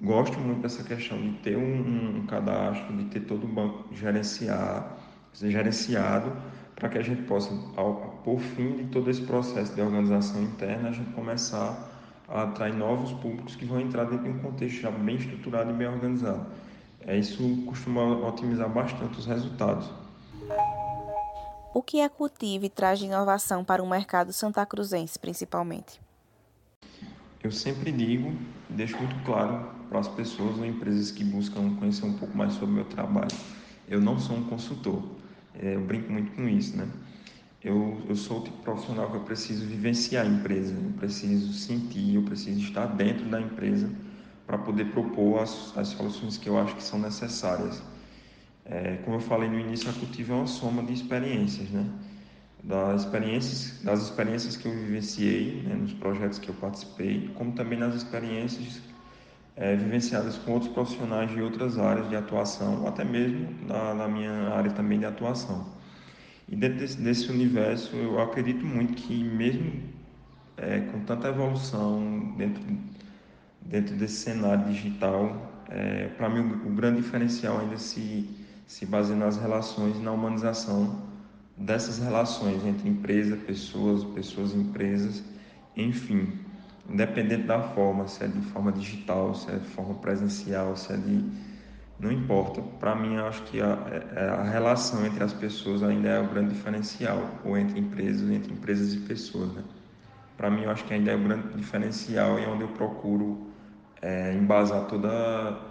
gosto 0.00 0.38
muito 0.38 0.62
dessa 0.62 0.82
questão 0.82 1.20
de 1.20 1.30
ter 1.38 1.56
um, 1.56 2.18
um 2.18 2.26
cadastro, 2.26 2.96
de 2.96 3.04
ter 3.04 3.20
todo 3.20 3.44
o 3.44 3.48
banco 3.48 3.94
gerenciar, 3.94 4.96
gerenciado, 5.34 6.32
para 6.74 6.88
que 6.88 6.98
a 6.98 7.02
gente 7.02 7.22
possa, 7.22 7.52
ao, 7.76 8.20
por 8.24 8.40
fim 8.40 8.76
de 8.76 8.84
todo 8.86 9.08
esse 9.08 9.22
processo 9.22 9.74
de 9.74 9.80
organização 9.80 10.42
interna, 10.42 10.88
a 10.88 10.92
gente 10.92 11.12
começar 11.12 11.91
a 12.32 12.44
atrair 12.44 12.74
novos 12.74 13.12
públicos 13.12 13.54
que 13.54 13.64
vão 13.66 13.78
entrar 13.78 14.04
dentro 14.06 14.24
de 14.24 14.30
um 14.30 14.38
contexto 14.38 14.80
já 14.80 14.90
bem 14.90 15.16
estruturado 15.16 15.70
e 15.70 15.74
bem 15.74 15.86
organizado. 15.86 16.46
É, 17.00 17.18
isso 17.18 17.62
costuma 17.66 18.02
otimizar 18.26 18.68
bastante 18.70 19.18
os 19.18 19.26
resultados. 19.26 19.90
O 21.74 21.82
que 21.82 22.00
a 22.00 22.08
Cultive 22.08 22.68
traz 22.68 22.98
de 22.98 23.06
inovação 23.06 23.62
para 23.62 23.82
o 23.82 23.88
mercado 23.88 24.32
santacruzense, 24.32 25.18
principalmente? 25.18 26.00
Eu 27.42 27.50
sempre 27.50 27.92
digo, 27.92 28.32
deixo 28.68 28.96
muito 28.96 29.16
claro 29.24 29.70
para 29.88 29.98
as 29.98 30.08
pessoas 30.08 30.56
ou 30.56 30.64
empresas 30.64 31.10
que 31.10 31.24
buscam 31.24 31.74
conhecer 31.76 32.06
um 32.06 32.16
pouco 32.16 32.36
mais 32.36 32.54
sobre 32.54 32.70
o 32.70 32.72
meu 32.72 32.84
trabalho. 32.84 33.36
Eu 33.88 34.00
não 34.00 34.18
sou 34.18 34.36
um 34.36 34.44
consultor, 34.44 35.02
é, 35.54 35.74
eu 35.74 35.80
brinco 35.80 36.10
muito 36.10 36.32
com 36.32 36.48
isso, 36.48 36.76
né? 36.76 36.88
Eu, 37.64 38.02
eu 38.08 38.16
sou 38.16 38.40
o 38.40 38.42
tipo 38.42 38.56
profissional 38.58 39.08
que 39.10 39.16
eu 39.16 39.20
preciso 39.20 39.64
vivenciar 39.66 40.26
a 40.26 40.28
empresa, 40.28 40.74
eu 40.74 40.92
preciso 40.98 41.52
sentir, 41.52 42.16
eu 42.16 42.22
preciso 42.22 42.58
estar 42.60 42.86
dentro 42.86 43.24
da 43.26 43.40
empresa 43.40 43.88
para 44.46 44.58
poder 44.58 44.86
propor 44.86 45.42
as, 45.42 45.76
as 45.76 45.88
soluções 45.88 46.36
que 46.36 46.48
eu 46.48 46.58
acho 46.58 46.74
que 46.74 46.82
são 46.82 46.98
necessárias. 46.98 47.80
É, 48.64 48.96
como 49.04 49.16
eu 49.16 49.20
falei 49.20 49.48
no 49.48 49.58
início, 49.58 49.88
a 49.88 49.92
Cultiva 49.92 50.32
é 50.32 50.36
uma 50.36 50.46
soma 50.46 50.82
de 50.82 50.92
experiências, 50.92 51.68
né? 51.70 51.86
das 52.62 53.02
experiências, 53.02 53.82
das 53.82 54.02
experiências 54.02 54.56
que 54.56 54.66
eu 54.66 54.72
vivenciei 54.72 55.62
né, 55.62 55.74
nos 55.74 55.92
projetos 55.94 56.38
que 56.38 56.48
eu 56.48 56.54
participei, 56.54 57.28
como 57.34 57.52
também 57.52 57.78
nas 57.78 57.94
experiências 57.94 58.80
é, 59.56 59.74
vivenciadas 59.74 60.36
com 60.38 60.52
outros 60.52 60.72
profissionais 60.72 61.30
de 61.30 61.42
outras 61.42 61.78
áreas 61.78 62.08
de 62.08 62.16
atuação, 62.16 62.82
ou 62.82 62.88
até 62.88 63.04
mesmo 63.04 63.48
na, 63.66 63.94
na 63.94 64.08
minha 64.08 64.50
área 64.50 64.70
também 64.70 64.98
de 64.98 65.04
atuação. 65.04 65.66
E 66.52 66.56
dentro 66.56 66.80
desse, 66.80 67.00
desse 67.00 67.30
universo, 67.30 67.96
eu 67.96 68.20
acredito 68.20 68.66
muito 68.66 68.92
que 68.92 69.24
mesmo 69.24 69.72
é, 70.58 70.80
com 70.80 71.00
tanta 71.00 71.28
evolução 71.28 72.34
dentro, 72.36 72.62
dentro 73.62 73.96
desse 73.96 74.16
cenário 74.16 74.70
digital, 74.70 75.50
é, 75.70 76.08
para 76.08 76.28
mim 76.28 76.40
o, 76.40 76.68
o 76.68 76.74
grande 76.74 77.00
diferencial 77.00 77.58
ainda 77.58 77.78
se, 77.78 78.28
se 78.66 78.84
baseia 78.84 79.18
nas 79.18 79.38
relações 79.38 79.96
e 79.96 80.00
na 80.00 80.12
humanização 80.12 81.00
dessas 81.56 81.98
relações 81.98 82.62
entre 82.66 82.86
empresa, 82.86 83.34
pessoas, 83.34 84.04
pessoas, 84.04 84.54
empresas, 84.54 85.24
enfim, 85.74 86.38
independente 86.86 87.44
da 87.44 87.62
forma, 87.62 88.06
se 88.06 88.24
é 88.24 88.28
de 88.28 88.42
forma 88.42 88.72
digital, 88.72 89.34
se 89.34 89.50
é 89.50 89.56
de 89.56 89.68
forma 89.68 89.94
presencial, 89.94 90.76
se 90.76 90.92
é 90.92 90.98
de 90.98 91.24
não 92.02 92.10
importa. 92.10 92.60
Para 92.80 92.94
mim, 92.96 93.14
eu 93.14 93.26
acho 93.26 93.42
que 93.44 93.60
a, 93.60 93.78
é, 94.16 94.28
a, 94.28 94.42
relação 94.42 95.06
entre 95.06 95.22
as 95.22 95.32
pessoas 95.32 95.82
ainda 95.82 96.08
é 96.08 96.20
o 96.20 96.26
grande 96.26 96.52
diferencial, 96.52 97.30
ou 97.44 97.56
entre 97.56 97.78
empresas, 97.78 98.28
entre 98.28 98.52
empresas 98.52 98.92
e 98.92 98.98
pessoas, 98.98 99.52
né? 99.52 99.62
Para 100.36 100.50
mim, 100.50 100.62
eu 100.62 100.70
acho 100.70 100.84
que 100.84 100.92
ainda 100.92 101.12
é 101.12 101.14
o 101.14 101.20
grande 101.20 101.54
diferencial 101.56 102.38
e 102.38 102.44
é 102.44 102.48
onde 102.48 102.62
eu 102.62 102.68
procuro 102.68 103.46
é, 104.02 104.34
embasar 104.34 104.86
toda 104.86 105.70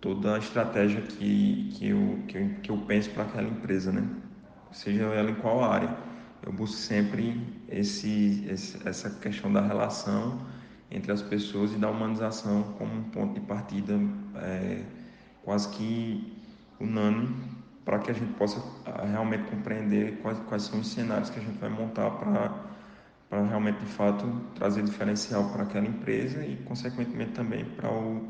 toda 0.00 0.34
a 0.36 0.38
estratégia 0.38 1.02
que, 1.02 1.70
que, 1.74 1.88
eu, 1.88 2.18
que, 2.26 2.38
eu, 2.38 2.50
que 2.62 2.70
eu 2.70 2.76
penso 2.78 3.10
para 3.10 3.24
aquela 3.24 3.48
empresa, 3.48 3.92
né? 3.92 4.02
seja 4.72 5.04
ela 5.04 5.30
em 5.30 5.34
qual 5.34 5.62
área. 5.62 5.94
Eu 6.42 6.52
busco 6.52 6.76
sempre 6.76 7.38
esse, 7.68 8.46
esse, 8.48 8.88
essa 8.88 9.10
questão 9.10 9.52
da 9.52 9.60
relação 9.60 10.40
entre 10.90 11.12
as 11.12 11.20
pessoas 11.22 11.72
e 11.72 11.76
da 11.76 11.90
humanização 11.90 12.62
como 12.78 12.94
um 12.94 13.02
ponto 13.04 13.34
de 13.34 13.40
partida 13.40 14.00
é, 14.36 14.82
quase 15.42 15.68
que 15.70 16.36
unânime 16.78 17.50
para 17.84 17.98
que 17.98 18.10
a 18.10 18.14
gente 18.14 18.32
possa 18.34 18.62
ah, 18.86 19.04
realmente 19.04 19.50
compreender 19.50 20.18
quais, 20.22 20.38
quais 20.48 20.62
são 20.64 20.80
os 20.80 20.88
cenários 20.88 21.30
que 21.30 21.38
a 21.38 21.42
gente 21.42 21.58
vai 21.58 21.70
montar 21.70 22.10
para 22.10 22.70
para 23.28 23.44
realmente 23.44 23.78
de 23.78 23.86
fato 23.86 24.26
trazer 24.56 24.82
diferencial 24.82 25.50
para 25.50 25.62
aquela 25.62 25.86
empresa 25.86 26.44
e 26.44 26.56
consequentemente 26.64 27.30
também 27.30 27.64
para 27.64 27.88
o 27.88 28.28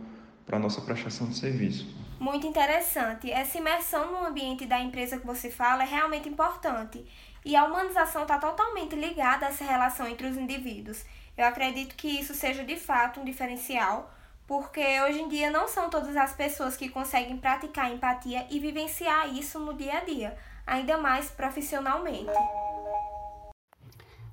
para 0.51 0.57
a 0.57 0.61
nossa 0.61 0.81
prestação 0.81 1.29
de 1.29 1.39
serviço. 1.39 1.87
Muito 2.19 2.45
interessante. 2.45 3.31
Essa 3.31 3.59
imersão 3.59 4.11
no 4.11 4.27
ambiente 4.27 4.67
da 4.67 4.81
empresa 4.81 5.17
que 5.17 5.27
você 5.27 5.49
fala 5.49 5.85
é 5.85 5.87
realmente 5.87 6.29
importante. 6.29 7.07
E 7.45 7.55
a 7.55 7.65
humanização 7.65 8.23
está 8.23 8.37
totalmente 8.37 8.97
ligada 8.97 9.47
a 9.47 9.49
essa 9.51 9.65
relação 9.65 10.09
entre 10.09 10.27
os 10.27 10.37
indivíduos. 10.37 11.05
Eu 11.37 11.47
acredito 11.47 11.95
que 11.95 12.09
isso 12.09 12.35
seja 12.35 12.65
de 12.65 12.77
fato 12.77 13.21
um 13.21 13.25
diferencial, 13.25 14.13
porque 14.51 15.01
hoje 15.03 15.21
em 15.21 15.29
dia 15.29 15.49
não 15.49 15.69
são 15.69 15.89
todas 15.89 16.17
as 16.17 16.35
pessoas 16.35 16.77
que 16.77 16.89
conseguem 16.89 17.37
praticar 17.37 17.95
empatia 17.95 18.49
e 18.51 18.59
vivenciar 18.59 19.33
isso 19.33 19.61
no 19.61 19.73
dia 19.73 19.99
a 19.99 20.05
dia, 20.05 20.37
ainda 20.67 20.99
mais 20.99 21.31
profissionalmente. 21.31 22.33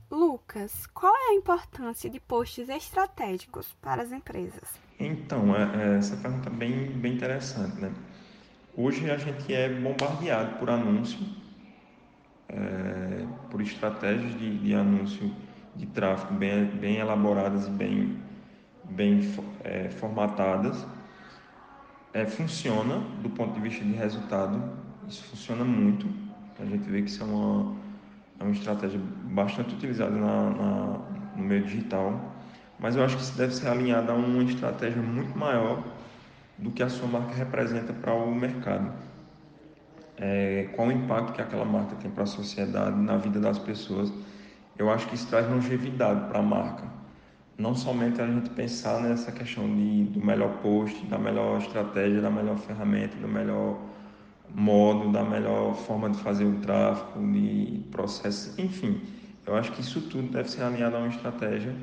Lucas, 0.09 0.87
qual 0.87 1.15
é 1.15 1.29
a 1.29 1.33
importância 1.35 2.09
de 2.09 2.19
posts 2.19 2.67
estratégicos 2.67 3.77
para 3.79 4.01
as 4.01 4.11
empresas? 4.11 4.79
Então, 4.99 5.55
é, 5.55 5.93
é, 5.93 5.97
essa 5.99 6.17
pergunta 6.17 6.49
é 6.49 6.51
bem, 6.51 6.87
bem 6.93 7.13
interessante, 7.13 7.79
né? 7.79 7.93
Hoje 8.75 9.11
a 9.11 9.17
gente 9.17 9.53
é 9.53 9.69
bombardeado 9.69 10.57
por 10.57 10.71
anúncio, 10.71 11.19
é, 12.49 13.23
por 13.51 13.61
estratégias 13.61 14.31
de, 14.39 14.57
de, 14.57 14.73
anúncio 14.73 15.31
de 15.75 15.85
tráfego 15.85 16.33
bem, 16.33 16.65
bem 16.65 16.95
elaboradas 16.95 17.67
e 17.67 17.69
bem, 17.69 18.26
bem 18.89 19.21
é, 19.63 19.89
formatadas. 19.89 20.85
É, 22.13 22.25
funciona 22.25 22.99
do 23.21 23.29
ponto 23.29 23.53
de 23.53 23.59
vista 23.59 23.83
de 23.83 23.93
resultado, 23.93 24.61
isso 25.07 25.23
funciona 25.25 25.63
muito. 25.63 26.07
A 26.59 26.65
gente 26.65 26.89
vê 26.89 27.01
que 27.01 27.09
isso 27.09 27.21
é 27.21 27.25
uma, 27.25 27.75
é 28.39 28.43
uma 28.43 28.53
estratégia 28.53 28.99
bastante 29.25 29.75
utilizada 29.75 30.15
na, 30.15 30.49
na 30.49 30.99
no 31.35 31.43
meio 31.43 31.63
digital 31.63 32.33
mas 32.79 32.95
eu 32.95 33.03
acho 33.03 33.15
que 33.15 33.23
isso 33.23 33.37
deve 33.37 33.55
ser 33.55 33.67
alinhado 33.67 34.11
a 34.11 34.15
uma 34.15 34.43
estratégia 34.43 35.01
muito 35.01 35.37
maior 35.37 35.83
do 36.57 36.71
que 36.71 36.83
a 36.83 36.89
sua 36.89 37.07
marca 37.07 37.33
representa 37.33 37.91
para 37.91 38.13
o 38.13 38.33
mercado. 38.33 38.91
É, 40.17 40.69
qual 40.75 40.87
o 40.87 40.91
impacto 40.91 41.33
que 41.33 41.41
aquela 41.41 41.65
marca 41.65 41.95
tem 41.95 42.09
para 42.09 42.23
a 42.23 42.27
sociedade, 42.27 42.97
na 42.97 43.17
vida 43.17 43.39
das 43.39 43.59
pessoas. 43.59 44.11
Eu 44.77 44.91
acho 44.91 45.07
que 45.07 45.15
isso 45.15 45.27
traz 45.27 45.49
longevidade 45.49 46.27
para 46.27 46.39
a 46.39 46.41
marca. 46.41 46.83
Não 47.57 47.75
somente 47.75 48.21
a 48.21 48.27
gente 48.27 48.51
pensar 48.51 49.01
nessa 49.01 49.31
questão 49.31 49.65
de, 49.67 50.03
do 50.05 50.23
melhor 50.23 50.57
post, 50.61 51.03
da 51.07 51.17
melhor 51.17 51.59
estratégia, 51.59 52.21
da 52.21 52.29
melhor 52.29 52.57
ferramenta, 52.59 53.15
do 53.17 53.27
melhor 53.27 53.79
modo, 54.53 55.11
da 55.11 55.23
melhor 55.23 55.73
forma 55.73 56.09
de 56.09 56.19
fazer 56.19 56.45
o 56.45 56.59
tráfego, 56.59 57.19
de 57.31 57.83
processo, 57.91 58.53
enfim. 58.61 59.01
Eu 59.45 59.55
acho 59.55 59.71
que 59.71 59.81
isso 59.81 60.01
tudo 60.01 60.31
deve 60.31 60.51
ser 60.51 60.61
alinhado 60.61 60.97
a 60.97 60.99
uma 60.99 61.07
estratégia 61.07 61.73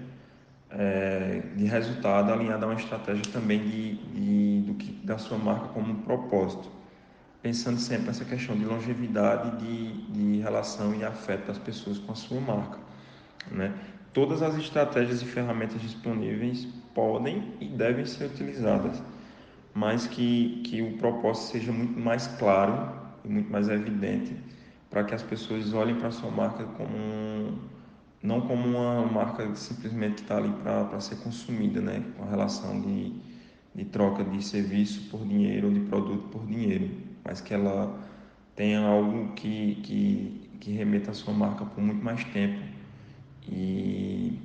é, 0.70 1.42
de 1.56 1.64
resultado 1.64 2.32
alinhado 2.32 2.64
a 2.64 2.68
uma 2.68 2.78
estratégia 2.78 3.24
também 3.32 3.58
de, 3.62 3.94
de, 3.96 4.66
do 4.66 4.74
que, 4.74 4.92
da 5.04 5.18
sua 5.18 5.38
marca 5.38 5.68
como 5.68 5.92
um 5.92 6.02
propósito. 6.02 6.70
Pensando 7.42 7.78
sempre 7.78 8.06
nessa 8.06 8.24
questão 8.24 8.56
de 8.56 8.64
longevidade, 8.64 9.58
de, 9.58 9.92
de 10.12 10.40
relação 10.40 10.94
e 10.94 11.04
afeto 11.04 11.48
das 11.48 11.58
pessoas 11.58 11.98
com 11.98 12.12
a 12.12 12.14
sua 12.14 12.40
marca. 12.40 12.78
Né? 13.50 13.72
Todas 14.14 14.42
as 14.42 14.56
estratégias 14.56 15.22
e 15.22 15.24
ferramentas 15.24 15.82
disponíveis 15.82 16.68
podem 16.94 17.52
e 17.60 17.66
devem 17.66 18.06
ser 18.06 18.26
utilizadas, 18.26 19.02
mas 19.74 20.06
que, 20.06 20.62
que 20.64 20.80
o 20.82 20.96
propósito 20.98 21.50
seja 21.50 21.72
muito 21.72 21.98
mais 21.98 22.28
claro 22.28 22.92
e 23.24 23.28
muito 23.28 23.50
mais 23.50 23.68
evidente 23.68 24.36
para 24.88 25.02
que 25.02 25.16
as 25.16 25.22
pessoas 25.24 25.74
olhem 25.74 25.96
para 25.96 26.08
a 26.08 26.12
sua 26.12 26.30
marca 26.30 26.62
como 26.64 26.96
um, 26.96 27.58
não 28.22 28.42
como 28.42 28.68
uma 28.68 29.04
marca 29.04 29.48
que 29.48 29.58
simplesmente 29.58 30.22
está 30.22 30.36
ali 30.36 30.52
para 30.62 31.00
ser 31.00 31.16
consumida, 31.16 31.80
né? 31.80 32.04
Com 32.16 32.22
a 32.22 32.30
relação 32.30 32.80
de, 32.80 33.12
de 33.74 33.84
troca 33.86 34.22
de 34.22 34.44
serviço 34.44 35.10
por 35.10 35.26
dinheiro 35.26 35.66
ou 35.66 35.74
de 35.74 35.80
produto 35.80 36.28
por 36.28 36.46
dinheiro, 36.46 36.88
mas 37.24 37.40
que 37.40 37.52
ela 37.52 37.98
tenha 38.54 38.78
algo 38.78 39.32
que, 39.32 39.74
que, 39.82 40.50
que 40.60 40.70
remeta 40.70 41.10
a 41.10 41.14
sua 41.14 41.34
marca 41.34 41.64
por 41.64 41.82
muito 41.82 42.04
mais 42.04 42.22
tempo 42.26 42.73
e 43.48 44.38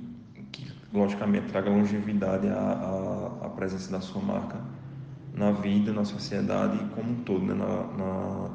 que, 0.52 0.66
logicamente, 0.92 1.48
traga 1.48 1.70
longevidade 1.70 2.48
à, 2.48 2.58
à, 2.58 3.46
à 3.46 3.48
presença 3.50 3.90
da 3.90 4.00
sua 4.00 4.22
marca 4.22 4.60
na 5.34 5.52
vida, 5.52 5.92
na 5.92 6.04
sociedade 6.04 6.76
e 6.76 6.88
como 6.94 7.12
um 7.12 7.22
todo, 7.22 7.44
né? 7.44 7.54
na, 7.54 7.84
na, 7.96 8.50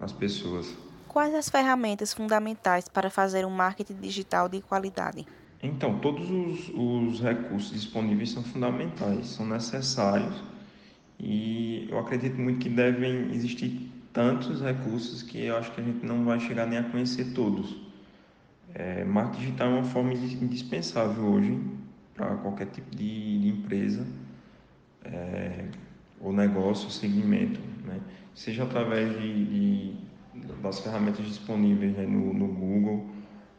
nas 0.00 0.12
pessoas. 0.12 0.74
Quais 1.08 1.34
as 1.34 1.48
ferramentas 1.48 2.14
fundamentais 2.14 2.88
para 2.88 3.10
fazer 3.10 3.44
um 3.44 3.50
marketing 3.50 3.96
digital 4.00 4.48
de 4.48 4.60
qualidade? 4.60 5.26
Então, 5.62 5.98
todos 5.98 6.28
os, 6.28 6.72
os 6.74 7.20
recursos 7.20 7.70
disponíveis 7.70 8.30
são 8.30 8.42
fundamentais, 8.42 9.28
são 9.28 9.46
necessários 9.46 10.42
e 11.20 11.86
eu 11.88 11.98
acredito 12.00 12.36
muito 12.40 12.58
que 12.58 12.68
devem 12.68 13.32
existir 13.32 13.88
tantos 14.12 14.60
recursos 14.60 15.22
que 15.22 15.44
eu 15.44 15.56
acho 15.56 15.70
que 15.72 15.80
a 15.80 15.84
gente 15.84 16.04
não 16.04 16.24
vai 16.24 16.40
chegar 16.40 16.66
nem 16.66 16.78
a 16.78 16.82
conhecer 16.82 17.32
todos. 17.32 17.76
É, 18.74 19.04
marketing 19.04 19.44
digital 19.44 19.68
é 19.68 19.74
uma 19.74 19.84
forma 19.84 20.12
indispensável 20.14 21.24
hoje 21.24 21.60
para 22.14 22.36
qualquer 22.36 22.66
tipo 22.66 22.94
de, 22.94 23.40
de 23.40 23.48
empresa 23.48 24.06
é, 25.04 25.66
ou 26.20 26.32
negócio, 26.32 26.90
segmento, 26.90 27.60
né? 27.84 28.00
seja 28.34 28.62
através 28.64 29.12
de, 29.20 29.44
de 29.44 29.96
das 30.62 30.80
ferramentas 30.80 31.26
disponíveis 31.26 31.94
né, 31.96 32.06
no, 32.06 32.32
no, 32.32 32.48
Google, 32.48 33.06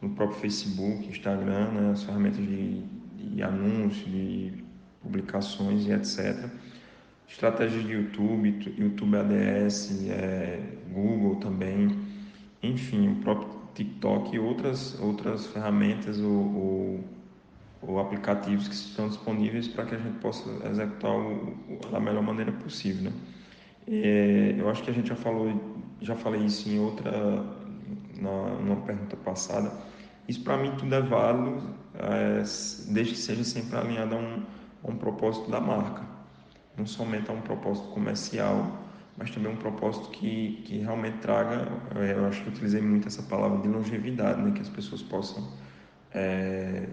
no 0.02 0.10
próprio 0.10 0.40
Facebook, 0.40 1.08
Instagram, 1.08 1.72
né, 1.72 1.92
as 1.92 2.04
ferramentas 2.04 2.40
de, 2.40 2.82
de 2.82 3.44
anúncio, 3.44 4.10
de 4.10 4.64
publicações 5.02 5.86
e 5.86 5.92
etc. 5.92 6.50
Estratégias 7.28 7.84
de 7.84 7.92
YouTube, 7.92 8.74
YouTube 8.78 9.16
ADS, 9.18 10.08
é, 10.10 10.62
Google 10.92 11.36
também, 11.36 11.96
enfim, 12.62 13.10
o 13.10 13.16
próprio 13.18 13.53
TikTok 13.76 14.36
e 14.36 14.40
outras, 14.40 15.00
outras 15.00 15.48
ferramentas 15.48 16.20
ou, 16.20 16.32
ou, 16.32 17.04
ou 17.82 18.00
aplicativos 18.00 18.68
que 18.68 18.76
estão 18.76 19.08
disponíveis 19.08 19.68
para 19.68 19.86
que 19.86 19.96
a 19.96 19.98
gente 19.98 20.20
possa 20.20 20.50
executar 20.68 21.12
o, 21.12 21.58
o, 21.70 21.80
da 21.92 22.00
melhor 22.00 22.24
maneira 22.24 22.52
possível. 22.52 23.12
Né? 23.12 23.14
É, 23.88 24.56
eu 24.58 24.70
acho 24.70 24.84
que 24.84 24.90
a 24.90 24.94
gente 24.94 25.10
já 25.10 25.16
falou 25.16 25.74
já 26.04 26.16
falei 26.16 26.42
isso 26.42 26.70
em 26.70 26.80
outra, 26.80 27.12
na, 28.20 28.56
numa 28.60 28.82
pergunta 28.82 29.16
passada. 29.18 29.72
Isso 30.28 30.44
para 30.44 30.58
mim 30.58 30.76
tudo 30.78 30.94
é 30.94 31.02
válido, 31.02 31.64
é, 31.96 32.44
desde 32.90 33.14
que 33.14 33.20
seja 33.20 33.44
sempre 33.44 33.78
alinhado 33.78 34.16
a 34.16 34.18
um, 34.18 34.44
a 34.84 34.92
um 34.92 34.98
propósito 34.98 35.50
da 35.50 35.60
marca, 35.60 36.04
não 36.78 36.86
somente 36.86 37.30
a 37.30 37.34
um 37.34 37.42
propósito 37.42 37.88
comercial, 37.90 38.80
mas 39.18 39.30
também 39.32 39.52
um 39.52 39.58
propósito 39.58 40.10
que, 40.10 40.64
que 40.66 40.78
realmente 40.80 41.18
traga, 41.20 41.68
é, 41.96 42.14
eu 42.14 42.26
acho 42.26 42.44
que 42.44 42.50
utilizei 42.50 42.82
muito 42.82 43.08
essa 43.08 43.22
palavra 43.24 43.62
de 43.62 43.68
longevidade, 43.68 44.42
né? 44.42 44.52
que 44.52 44.62
as 44.62 44.70
pessoas 44.70 45.02
possam 45.02 45.52
é, 46.14 46.88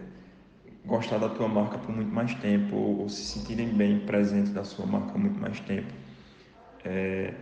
gostar 0.85 1.19
da 1.19 1.29
tua 1.29 1.49
marca 1.49 1.79
por 1.79 1.95
muito 1.95 2.13
mais 2.13 2.35
tempo 2.37 2.77
ou, 2.77 3.01
ou, 3.01 3.09
se 3.09 3.25
sentirem 3.25 3.69
bem 3.69 4.01
presentes 4.01 4.53
da 4.53 4.65
sua 4.65 4.87
marca 4.87 5.13
por 5.13 5.19
muito 5.19 5.41
mais 5.41 5.61
tempo. 5.61 5.93
É, 6.85 7.35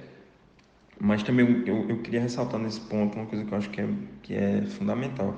mas 1.01 1.23
também 1.23 1.65
eu, 1.67 1.89
eu 1.89 2.03
queria 2.03 2.21
ressaltar 2.21 2.61
nesse 2.61 2.81
ponto 2.81 3.17
uma 3.17 3.27
coisa 3.27 3.45
que 3.45 3.53
eu 3.53 3.59
acho 3.59 3.71
que 3.71 3.81
é, 3.81 3.89
que 4.23 4.35
é 4.35 4.63
fundamental. 4.63 5.37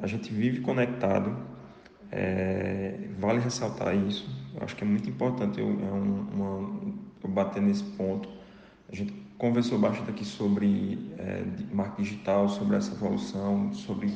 A 0.00 0.06
gente 0.06 0.32
vive 0.32 0.60
conectado, 0.60 1.36
é, 2.10 3.08
vale 3.18 3.40
ressaltar 3.40 3.96
isso. 3.96 4.28
Eu 4.54 4.62
acho 4.62 4.76
que 4.76 4.84
é 4.84 4.86
muito 4.86 5.08
importante 5.08 5.60
eu, 5.60 5.66
é 5.66 5.92
um, 5.92 6.26
uma, 6.32 6.80
eu 7.22 7.30
bater 7.30 7.62
nesse 7.62 7.84
ponto. 7.84 8.28
A 8.92 8.94
gente 8.94 9.14
conversou 9.38 9.78
bastante 9.78 10.10
aqui 10.10 10.24
sobre 10.24 11.10
é, 11.18 11.42
marketing 11.72 12.02
digital, 12.02 12.46
sobre 12.48 12.76
essa 12.76 12.92
evolução, 12.92 13.72
sobre 13.72 14.12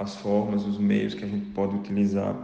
as 0.00 0.16
formas, 0.16 0.66
os 0.66 0.78
meios 0.78 1.14
que 1.14 1.24
a 1.24 1.28
gente 1.28 1.46
pode 1.50 1.76
utilizar, 1.76 2.34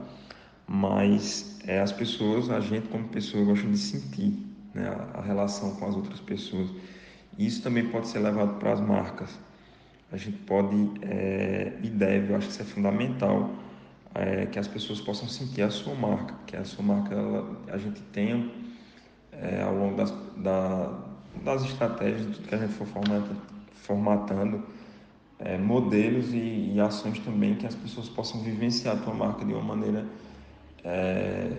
mas 0.68 1.58
é, 1.66 1.80
as 1.80 1.90
pessoas, 1.90 2.50
a 2.50 2.60
gente 2.60 2.86
como 2.88 3.08
pessoa, 3.08 3.44
gosta 3.44 3.66
de 3.66 3.78
sentir 3.78 4.32
né, 4.74 4.88
a, 5.12 5.20
relação 5.20 5.74
com 5.74 5.86
as 5.88 5.96
outras 5.96 6.20
pessoas. 6.20 6.70
Isso 7.36 7.62
também 7.62 7.88
pode 7.88 8.06
ser 8.06 8.20
levado 8.20 8.60
para 8.60 8.72
as 8.72 8.80
marcas. 8.80 9.36
A 10.12 10.16
gente 10.16 10.38
pode 10.38 10.92
é, 11.02 11.72
e 11.82 11.88
deve, 11.88 12.32
eu 12.32 12.36
acho 12.36 12.46
que 12.46 12.52
isso 12.52 12.62
é 12.62 12.64
fundamental, 12.64 13.50
é, 14.14 14.46
que 14.46 14.58
as 14.58 14.68
pessoas 14.68 15.00
possam 15.00 15.28
sentir 15.28 15.62
a 15.62 15.70
sua 15.70 15.96
marca, 15.96 16.34
que 16.46 16.56
a 16.56 16.64
sua 16.64 16.84
marca 16.84 17.12
ela, 17.12 17.60
a 17.68 17.76
gente 17.76 18.00
tenha 18.12 18.48
é, 19.32 19.62
ao 19.62 19.74
longo 19.74 19.96
das, 19.96 20.14
da, 20.36 21.05
das 21.42 21.64
estratégias, 21.64 22.36
tudo 22.36 22.48
que 22.48 22.54
a 22.54 22.58
gente 22.58 22.72
for 22.72 22.86
formatando, 23.72 24.62
é, 25.38 25.58
modelos 25.58 26.32
e, 26.32 26.72
e, 26.74 26.80
ações 26.80 27.18
também 27.20 27.54
que 27.54 27.66
as 27.66 27.74
pessoas 27.74 28.08
possam 28.08 28.42
vivenciar 28.42 28.96
a 28.96 28.98
tua 28.98 29.14
marca 29.14 29.44
de 29.44 29.52
uma 29.52 29.62
maneira 29.62 30.06
é, 30.82 31.52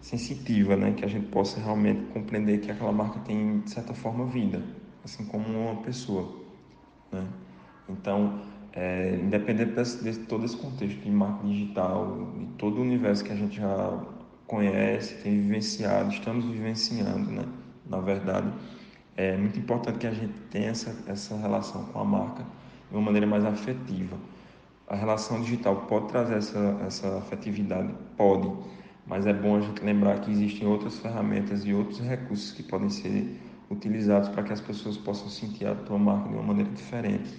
sensitiva, 0.00 0.76
né? 0.76 0.92
que 0.92 1.04
a 1.04 1.08
gente 1.08 1.26
possa 1.26 1.60
realmente 1.60 2.02
compreender 2.12 2.58
que 2.58 2.70
aquela 2.70 2.92
marca 2.92 3.20
tem, 3.20 3.60
de 3.60 3.70
certa 3.70 3.92
forma, 3.92 4.24
vida 4.26 4.62
assim 5.04 5.24
como 5.26 5.46
uma 5.46 5.82
pessoa. 5.82 6.28
Né? 7.12 7.26
Então, 7.88 8.40
é, 8.72 9.16
independente 9.16 9.72
desse, 9.72 10.02
de 10.02 10.18
todo 10.26 10.44
esse 10.44 10.56
contexto 10.56 11.00
de 11.00 11.10
marketing 11.10 11.52
digital, 11.52 12.32
de 12.38 12.46
todo 12.58 12.78
o 12.78 12.82
universo 12.82 13.24
que 13.24 13.32
a 13.32 13.36
gente 13.36 13.56
já 13.56 14.00
conhece, 14.46 15.22
tem 15.22 15.40
vivenciado, 15.40 16.12
estamos 16.12 16.44
vivenciando, 16.44 17.30
né? 17.30 17.44
Na 17.86 18.00
verdade, 18.00 18.52
é 19.20 19.36
muito 19.36 19.58
importante 19.58 19.98
que 19.98 20.06
a 20.06 20.12
gente 20.12 20.32
tenha 20.50 20.70
essa, 20.70 20.96
essa 21.06 21.36
relação 21.36 21.84
com 21.86 22.00
a 22.00 22.04
marca 22.04 22.42
de 22.90 22.96
uma 22.96 23.02
maneira 23.02 23.26
mais 23.26 23.44
afetiva. 23.44 24.16
A 24.88 24.96
relação 24.96 25.42
digital 25.42 25.76
pode 25.82 26.08
trazer 26.08 26.36
essa, 26.38 26.80
essa 26.86 27.18
afetividade? 27.18 27.92
Pode, 28.16 28.50
mas 29.06 29.26
é 29.26 29.34
bom 29.34 29.58
a 29.58 29.60
gente 29.60 29.84
lembrar 29.84 30.20
que 30.20 30.30
existem 30.30 30.66
outras 30.66 30.98
ferramentas 30.98 31.66
e 31.66 31.74
outros 31.74 32.00
recursos 32.00 32.52
que 32.52 32.62
podem 32.62 32.88
ser 32.88 33.38
utilizados 33.68 34.30
para 34.30 34.42
que 34.42 34.54
as 34.54 34.60
pessoas 34.60 34.96
possam 34.96 35.28
sentir 35.28 35.66
a 35.66 35.74
tua 35.74 35.98
marca 35.98 36.26
de 36.26 36.34
uma 36.34 36.42
maneira 36.42 36.70
diferente, 36.70 37.38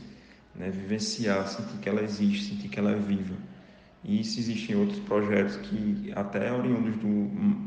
né? 0.53 0.69
vivenciar, 0.69 1.47
sentir 1.47 1.79
que 1.79 1.89
ela 1.89 2.03
existe, 2.03 2.53
sentir 2.53 2.69
que 2.69 2.77
ela 2.77 2.91
é 2.91 2.95
viva. 2.95 3.35
E 4.03 4.21
isso 4.21 4.39
existem 4.39 4.75
outros 4.75 4.99
projetos 4.99 5.57
que 5.57 6.13
até 6.15 6.51
oriundos 6.51 6.95
do 6.97 7.07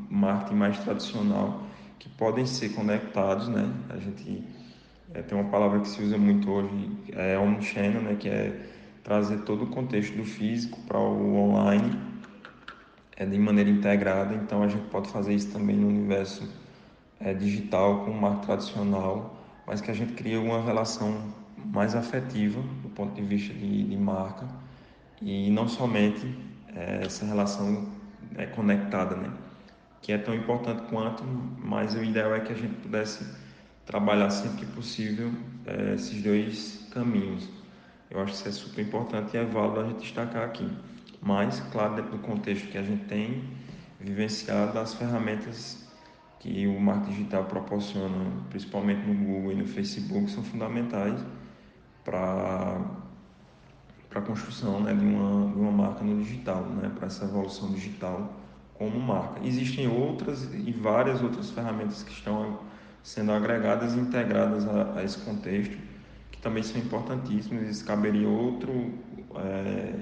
marketing 0.09 0.55
mais 0.55 0.79
tradicional 0.79 1.65
que 1.99 2.09
podem 2.09 2.47
ser 2.47 2.71
conectados, 2.71 3.49
né? 3.49 3.73
A 3.91 3.97
gente 3.97 4.45
é, 5.15 5.23
tem 5.23 5.39
uma 5.39 5.51
palavra 5.51 5.81
que 5.81 5.89
se 5.89 6.03
usa 6.03 6.19
muito 6.19 6.51
hoje, 6.51 6.91
é 7.13 7.39
omnichannel, 7.39 8.03
né? 8.03 8.17
Que 8.19 8.29
é 8.29 8.71
trazer 9.03 9.39
todo 9.43 9.65
o 9.65 9.67
contexto 9.69 10.17
do 10.17 10.25
físico 10.25 10.81
para 10.87 10.99
o 10.99 11.37
online 11.37 11.99
é, 13.17 13.25
de 13.25 13.39
maneira 13.39 13.71
integrada. 13.71 14.35
Então 14.35 14.63
a 14.63 14.69
gente 14.69 14.87
pode 14.89 15.09
fazer 15.09 15.35
isso 15.35 15.53
também 15.53 15.77
no 15.77 15.89
universo 15.89 16.49
é, 17.21 17.33
digital 17.35 18.05
com 18.05 18.11
o 18.11 18.21
marketing 18.21 18.47
tradicional, 18.47 19.37
mas 19.67 19.81
que 19.81 19.91
a 19.91 19.95
gente 19.95 20.15
cria 20.15 20.41
uma 20.41 20.63
relação 20.63 21.33
mais 21.73 21.95
afetiva 21.95 22.61
do 22.83 22.89
ponto 22.91 23.15
de 23.15 23.23
vista 23.23 23.55
de, 23.55 23.85
de 23.85 23.97
marca 23.97 24.47
e 25.23 25.51
não 25.51 25.69
somente 25.69 26.27
é, 26.75 27.05
essa 27.05 27.25
relação 27.25 27.89
é, 28.37 28.47
conectada, 28.47 29.17
né? 29.17 29.31
Que 30.05 30.13
é 30.13 30.19
tão 30.19 30.35
importante 30.35 30.83
quanto, 30.91 31.25
mas 31.25 31.95
o 31.95 32.05
ideal 32.05 32.35
é 32.35 32.41
que 32.41 32.53
a 32.53 32.55
gente 32.55 32.75
pudesse 32.75 33.25
trabalhar 33.87 34.29
sempre 34.29 34.59
que 34.59 34.67
possível 34.67 35.33
é, 35.65 35.95
esses 35.95 36.23
dois 36.23 36.87
caminhos. 36.93 37.49
Eu 38.11 38.21
acho 38.21 38.33
que 38.33 38.39
isso 38.39 38.49
é 38.49 38.53
super 38.53 38.83
importante 38.85 39.35
e 39.35 39.39
é 39.39 39.45
válido 39.47 39.81
a 39.81 39.85
gente 39.85 40.01
destacar 40.01 40.45
aqui. 40.45 40.71
Mas, 41.23 41.59
claro, 41.73 41.95
dentro 41.95 42.11
do 42.11 42.19
contexto 42.19 42.69
que 42.69 42.77
a 42.77 42.83
gente 42.83 43.07
tem 43.07 43.45
vivenciado, 43.99 44.79
as 44.79 44.93
ferramentas 44.93 45.89
que 46.39 46.67
o 46.67 46.79
marketing 46.79 47.13
digital 47.13 47.45
proporciona, 47.47 48.31
principalmente 48.51 49.07
no 49.07 49.15
Google 49.15 49.53
e 49.53 49.55
no 49.55 49.67
Facebook, 49.67 50.31
são 50.31 50.45
fundamentais 50.45 51.19
para 52.05 52.79
para 54.11 54.21
a 54.21 54.23
construção 54.23 54.81
né, 54.81 54.95
de, 54.95 55.05
uma, 55.05 55.51
de 55.51 55.59
uma 55.59 55.73
marca 55.73 56.05
no 56.05 56.23
digital, 56.23 56.63
né, 56.67 56.89
para 56.95 57.09
essa 57.09 57.25
evolução 57.25 57.73
digital 57.73 58.44
como 58.75 58.99
marca. 59.01 59.41
Existem 59.45 59.89
outras 59.89 60.49
e 60.53 60.73
várias 60.73 61.23
outras 61.23 61.51
ferramentas 61.51 62.03
que 62.03 62.13
estão 62.13 62.61
sendo 63.03 63.33
agregadas 63.33 63.95
e 63.95 63.99
integradas 63.99 64.67
a, 64.67 64.99
a 64.99 65.05
esse 65.05 65.19
contexto, 65.19 65.77
que 66.31 66.39
também 66.41 66.63
são 66.63 66.81
importantíssimas. 66.81 67.69
Isso 67.69 67.85
caberia 67.85 68.29
outro, 68.29 68.93
é, 69.37 69.95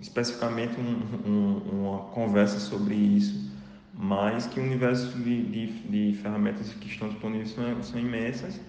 especificamente 0.00 0.78
um, 0.78 1.30
um, 1.30 1.80
uma 1.80 1.98
conversa 2.10 2.58
sobre 2.58 2.94
isso, 2.94 3.50
mas 3.94 4.46
que 4.46 4.60
o 4.60 4.62
universo 4.62 5.16
de, 5.18 5.42
de, 5.42 5.66
de 6.12 6.18
ferramentas 6.18 6.72
que 6.74 6.88
estão 6.88 7.08
disponíveis 7.08 7.50
são, 7.50 7.82
são 7.82 8.00
imensas 8.00 8.60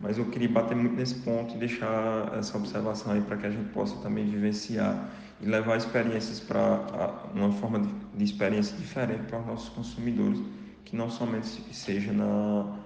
mas 0.00 0.16
eu 0.16 0.26
queria 0.26 0.48
bater 0.48 0.76
muito 0.76 0.94
nesse 0.94 1.16
ponto 1.16 1.54
e 1.54 1.58
deixar 1.58 2.32
essa 2.38 2.56
observação 2.56 3.12
aí 3.12 3.20
para 3.20 3.36
que 3.36 3.46
a 3.46 3.50
gente 3.50 3.68
possa 3.70 3.96
também 3.96 4.24
vivenciar 4.26 5.10
e 5.40 5.46
levar 5.46 5.76
experiências 5.76 6.40
para 6.40 7.30
uma 7.34 7.52
forma 7.52 7.80
de, 7.80 7.88
de 8.14 8.24
experiência 8.24 8.76
diferente 8.76 9.24
para 9.24 9.40
os 9.40 9.46
nossos 9.46 9.68
consumidores, 9.70 10.40
que 10.84 10.96
não 10.96 11.10
somente 11.10 11.46
seja 11.74 12.12
na 12.12 12.78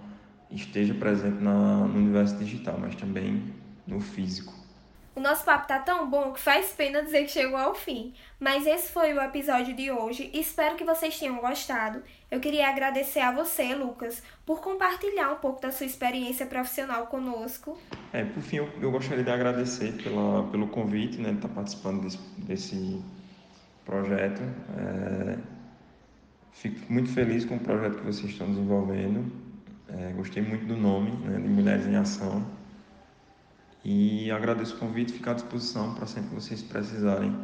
esteja 0.51 0.93
presente 0.95 1.43
na, 1.43 1.87
no 1.87 1.99
universo 1.99 2.37
digital, 2.37 2.79
mas 2.79 2.95
também 2.95 3.43
no 3.87 4.01
físico. 4.01 4.62
O 5.15 5.21
nosso 5.21 5.45
papo 5.45 5.69
tá 5.69 5.79
tão 5.79 6.09
bom 6.09 6.33
que 6.33 6.41
faz 6.41 6.73
pena 6.73 7.03
dizer 7.03 7.25
que 7.25 7.31
chegou 7.31 7.59
ao 7.59 7.75
fim. 7.75 8.15
Mas 8.41 8.67
esse 8.67 8.91
foi 8.91 9.13
o 9.13 9.21
episódio 9.21 9.77
de 9.77 9.91
hoje. 9.91 10.31
Espero 10.33 10.75
que 10.75 10.85
vocês 10.85 11.19
tenham 11.19 11.37
gostado. 11.37 12.03
Eu 12.31 12.41
queria 12.41 12.67
agradecer 12.67 13.21
a 13.21 13.31
você, 13.31 13.75
Lucas, 13.75 14.23
por 14.47 14.63
compartilhar 14.63 15.31
um 15.31 15.37
pouco 15.37 15.61
da 15.61 15.71
sua 15.71 15.85
experiência 15.85 16.47
profissional 16.47 17.09
conosco. 17.09 17.79
É, 18.11 18.25
por 18.25 18.43
fim, 18.43 18.57
eu, 18.57 18.71
eu 18.81 18.91
gostaria 18.91 19.23
de 19.23 19.31
agradecer 19.31 19.93
pela, 20.03 20.45
pelo 20.45 20.69
convite, 20.69 21.19
né, 21.19 21.29
de 21.29 21.37
estar 21.37 21.49
participando 21.49 22.03
desse, 22.03 22.19
desse 22.39 23.03
projeto. 23.85 24.41
É, 24.79 25.37
fico 26.53 26.91
muito 26.91 27.11
feliz 27.13 27.45
com 27.45 27.57
o 27.57 27.61
projeto 27.61 27.99
que 27.99 28.05
vocês 28.07 28.33
estão 28.33 28.47
desenvolvendo. 28.49 29.31
É, 29.91 30.11
gostei 30.13 30.43
muito 30.43 30.65
do 30.65 30.75
nome, 30.75 31.11
né, 31.19 31.39
de 31.39 31.49
Mulheres 31.51 31.87
em 31.87 31.97
Ação 31.97 32.62
e 33.85 34.31
agradeço 34.31 34.77
o 34.77 34.79
convite, 34.79 35.13
fico 35.13 35.29
à 35.29 35.35
disposição 35.35 35.95
para 35.95 36.07
sempre 36.07 36.31
que 36.31 36.37
vocês 36.37 36.63
precisarem. 36.63 37.37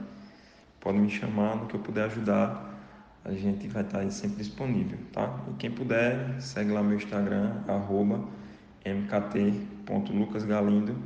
Podem 0.81 1.01
me 1.01 1.11
chamar 1.11 1.57
no 1.57 1.67
que 1.67 1.75
eu 1.75 1.81
puder 1.81 2.05
ajudar. 2.05 2.77
A 3.25 3.33
gente 3.33 3.67
vai 3.67 3.83
estar 3.83 4.09
sempre 4.11 4.37
disponível, 4.39 4.99
tá? 5.13 5.45
E 5.51 5.55
quem 5.55 5.71
puder, 5.71 6.41
segue 6.41 6.71
lá 6.71 6.83
meu 6.83 6.97
Instagram, 6.97 7.63
arroba 7.67 8.25
mkt.lucasgalindo, 8.85 10.97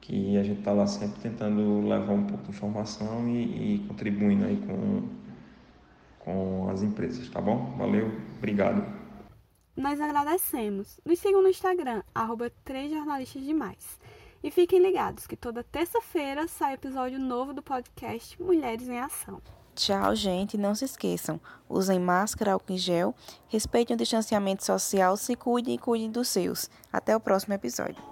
que 0.00 0.38
a 0.38 0.44
gente 0.44 0.60
está 0.60 0.72
lá 0.72 0.86
sempre 0.86 1.20
tentando 1.20 1.86
levar 1.86 2.12
um 2.12 2.24
pouco 2.24 2.44
de 2.44 2.50
informação 2.50 3.28
e, 3.28 3.74
e 3.74 3.78
contribuindo 3.88 4.44
aí 4.44 4.56
com, 4.64 5.08
com 6.20 6.70
as 6.70 6.82
empresas, 6.82 7.28
tá 7.28 7.40
bom? 7.40 7.74
Valeu, 7.76 8.12
obrigado. 8.36 8.86
Nós 9.76 10.00
agradecemos. 10.00 11.00
Nos 11.04 11.18
sigam 11.18 11.42
no 11.42 11.48
Instagram, 11.48 12.04
arroba 12.14 12.50
3 12.64 12.92
jornalistas 12.92 13.42
demais. 13.42 13.98
E 14.42 14.50
fiquem 14.50 14.80
ligados 14.80 15.26
que 15.26 15.36
toda 15.36 15.64
terça-feira 15.64 16.46
sai 16.46 16.74
episódio 16.74 17.18
novo 17.18 17.52
do 17.52 17.62
podcast 17.62 18.40
Mulheres 18.40 18.88
em 18.88 19.00
Ação. 19.00 19.42
Tchau, 19.74 20.14
gente. 20.14 20.56
Não 20.56 20.74
se 20.74 20.84
esqueçam. 20.84 21.40
Usem 21.68 21.98
máscara, 21.98 22.52
álcool 22.52 22.72
em 22.72 22.78
gel, 22.78 23.14
respeitem 23.48 23.94
o 23.94 23.98
distanciamento 23.98 24.64
social, 24.64 25.16
se 25.16 25.36
cuidem 25.36 25.74
e 25.74 25.78
cuidem 25.78 26.10
dos 26.10 26.28
seus. 26.28 26.68
Até 26.92 27.16
o 27.16 27.20
próximo 27.20 27.54
episódio. 27.54 28.02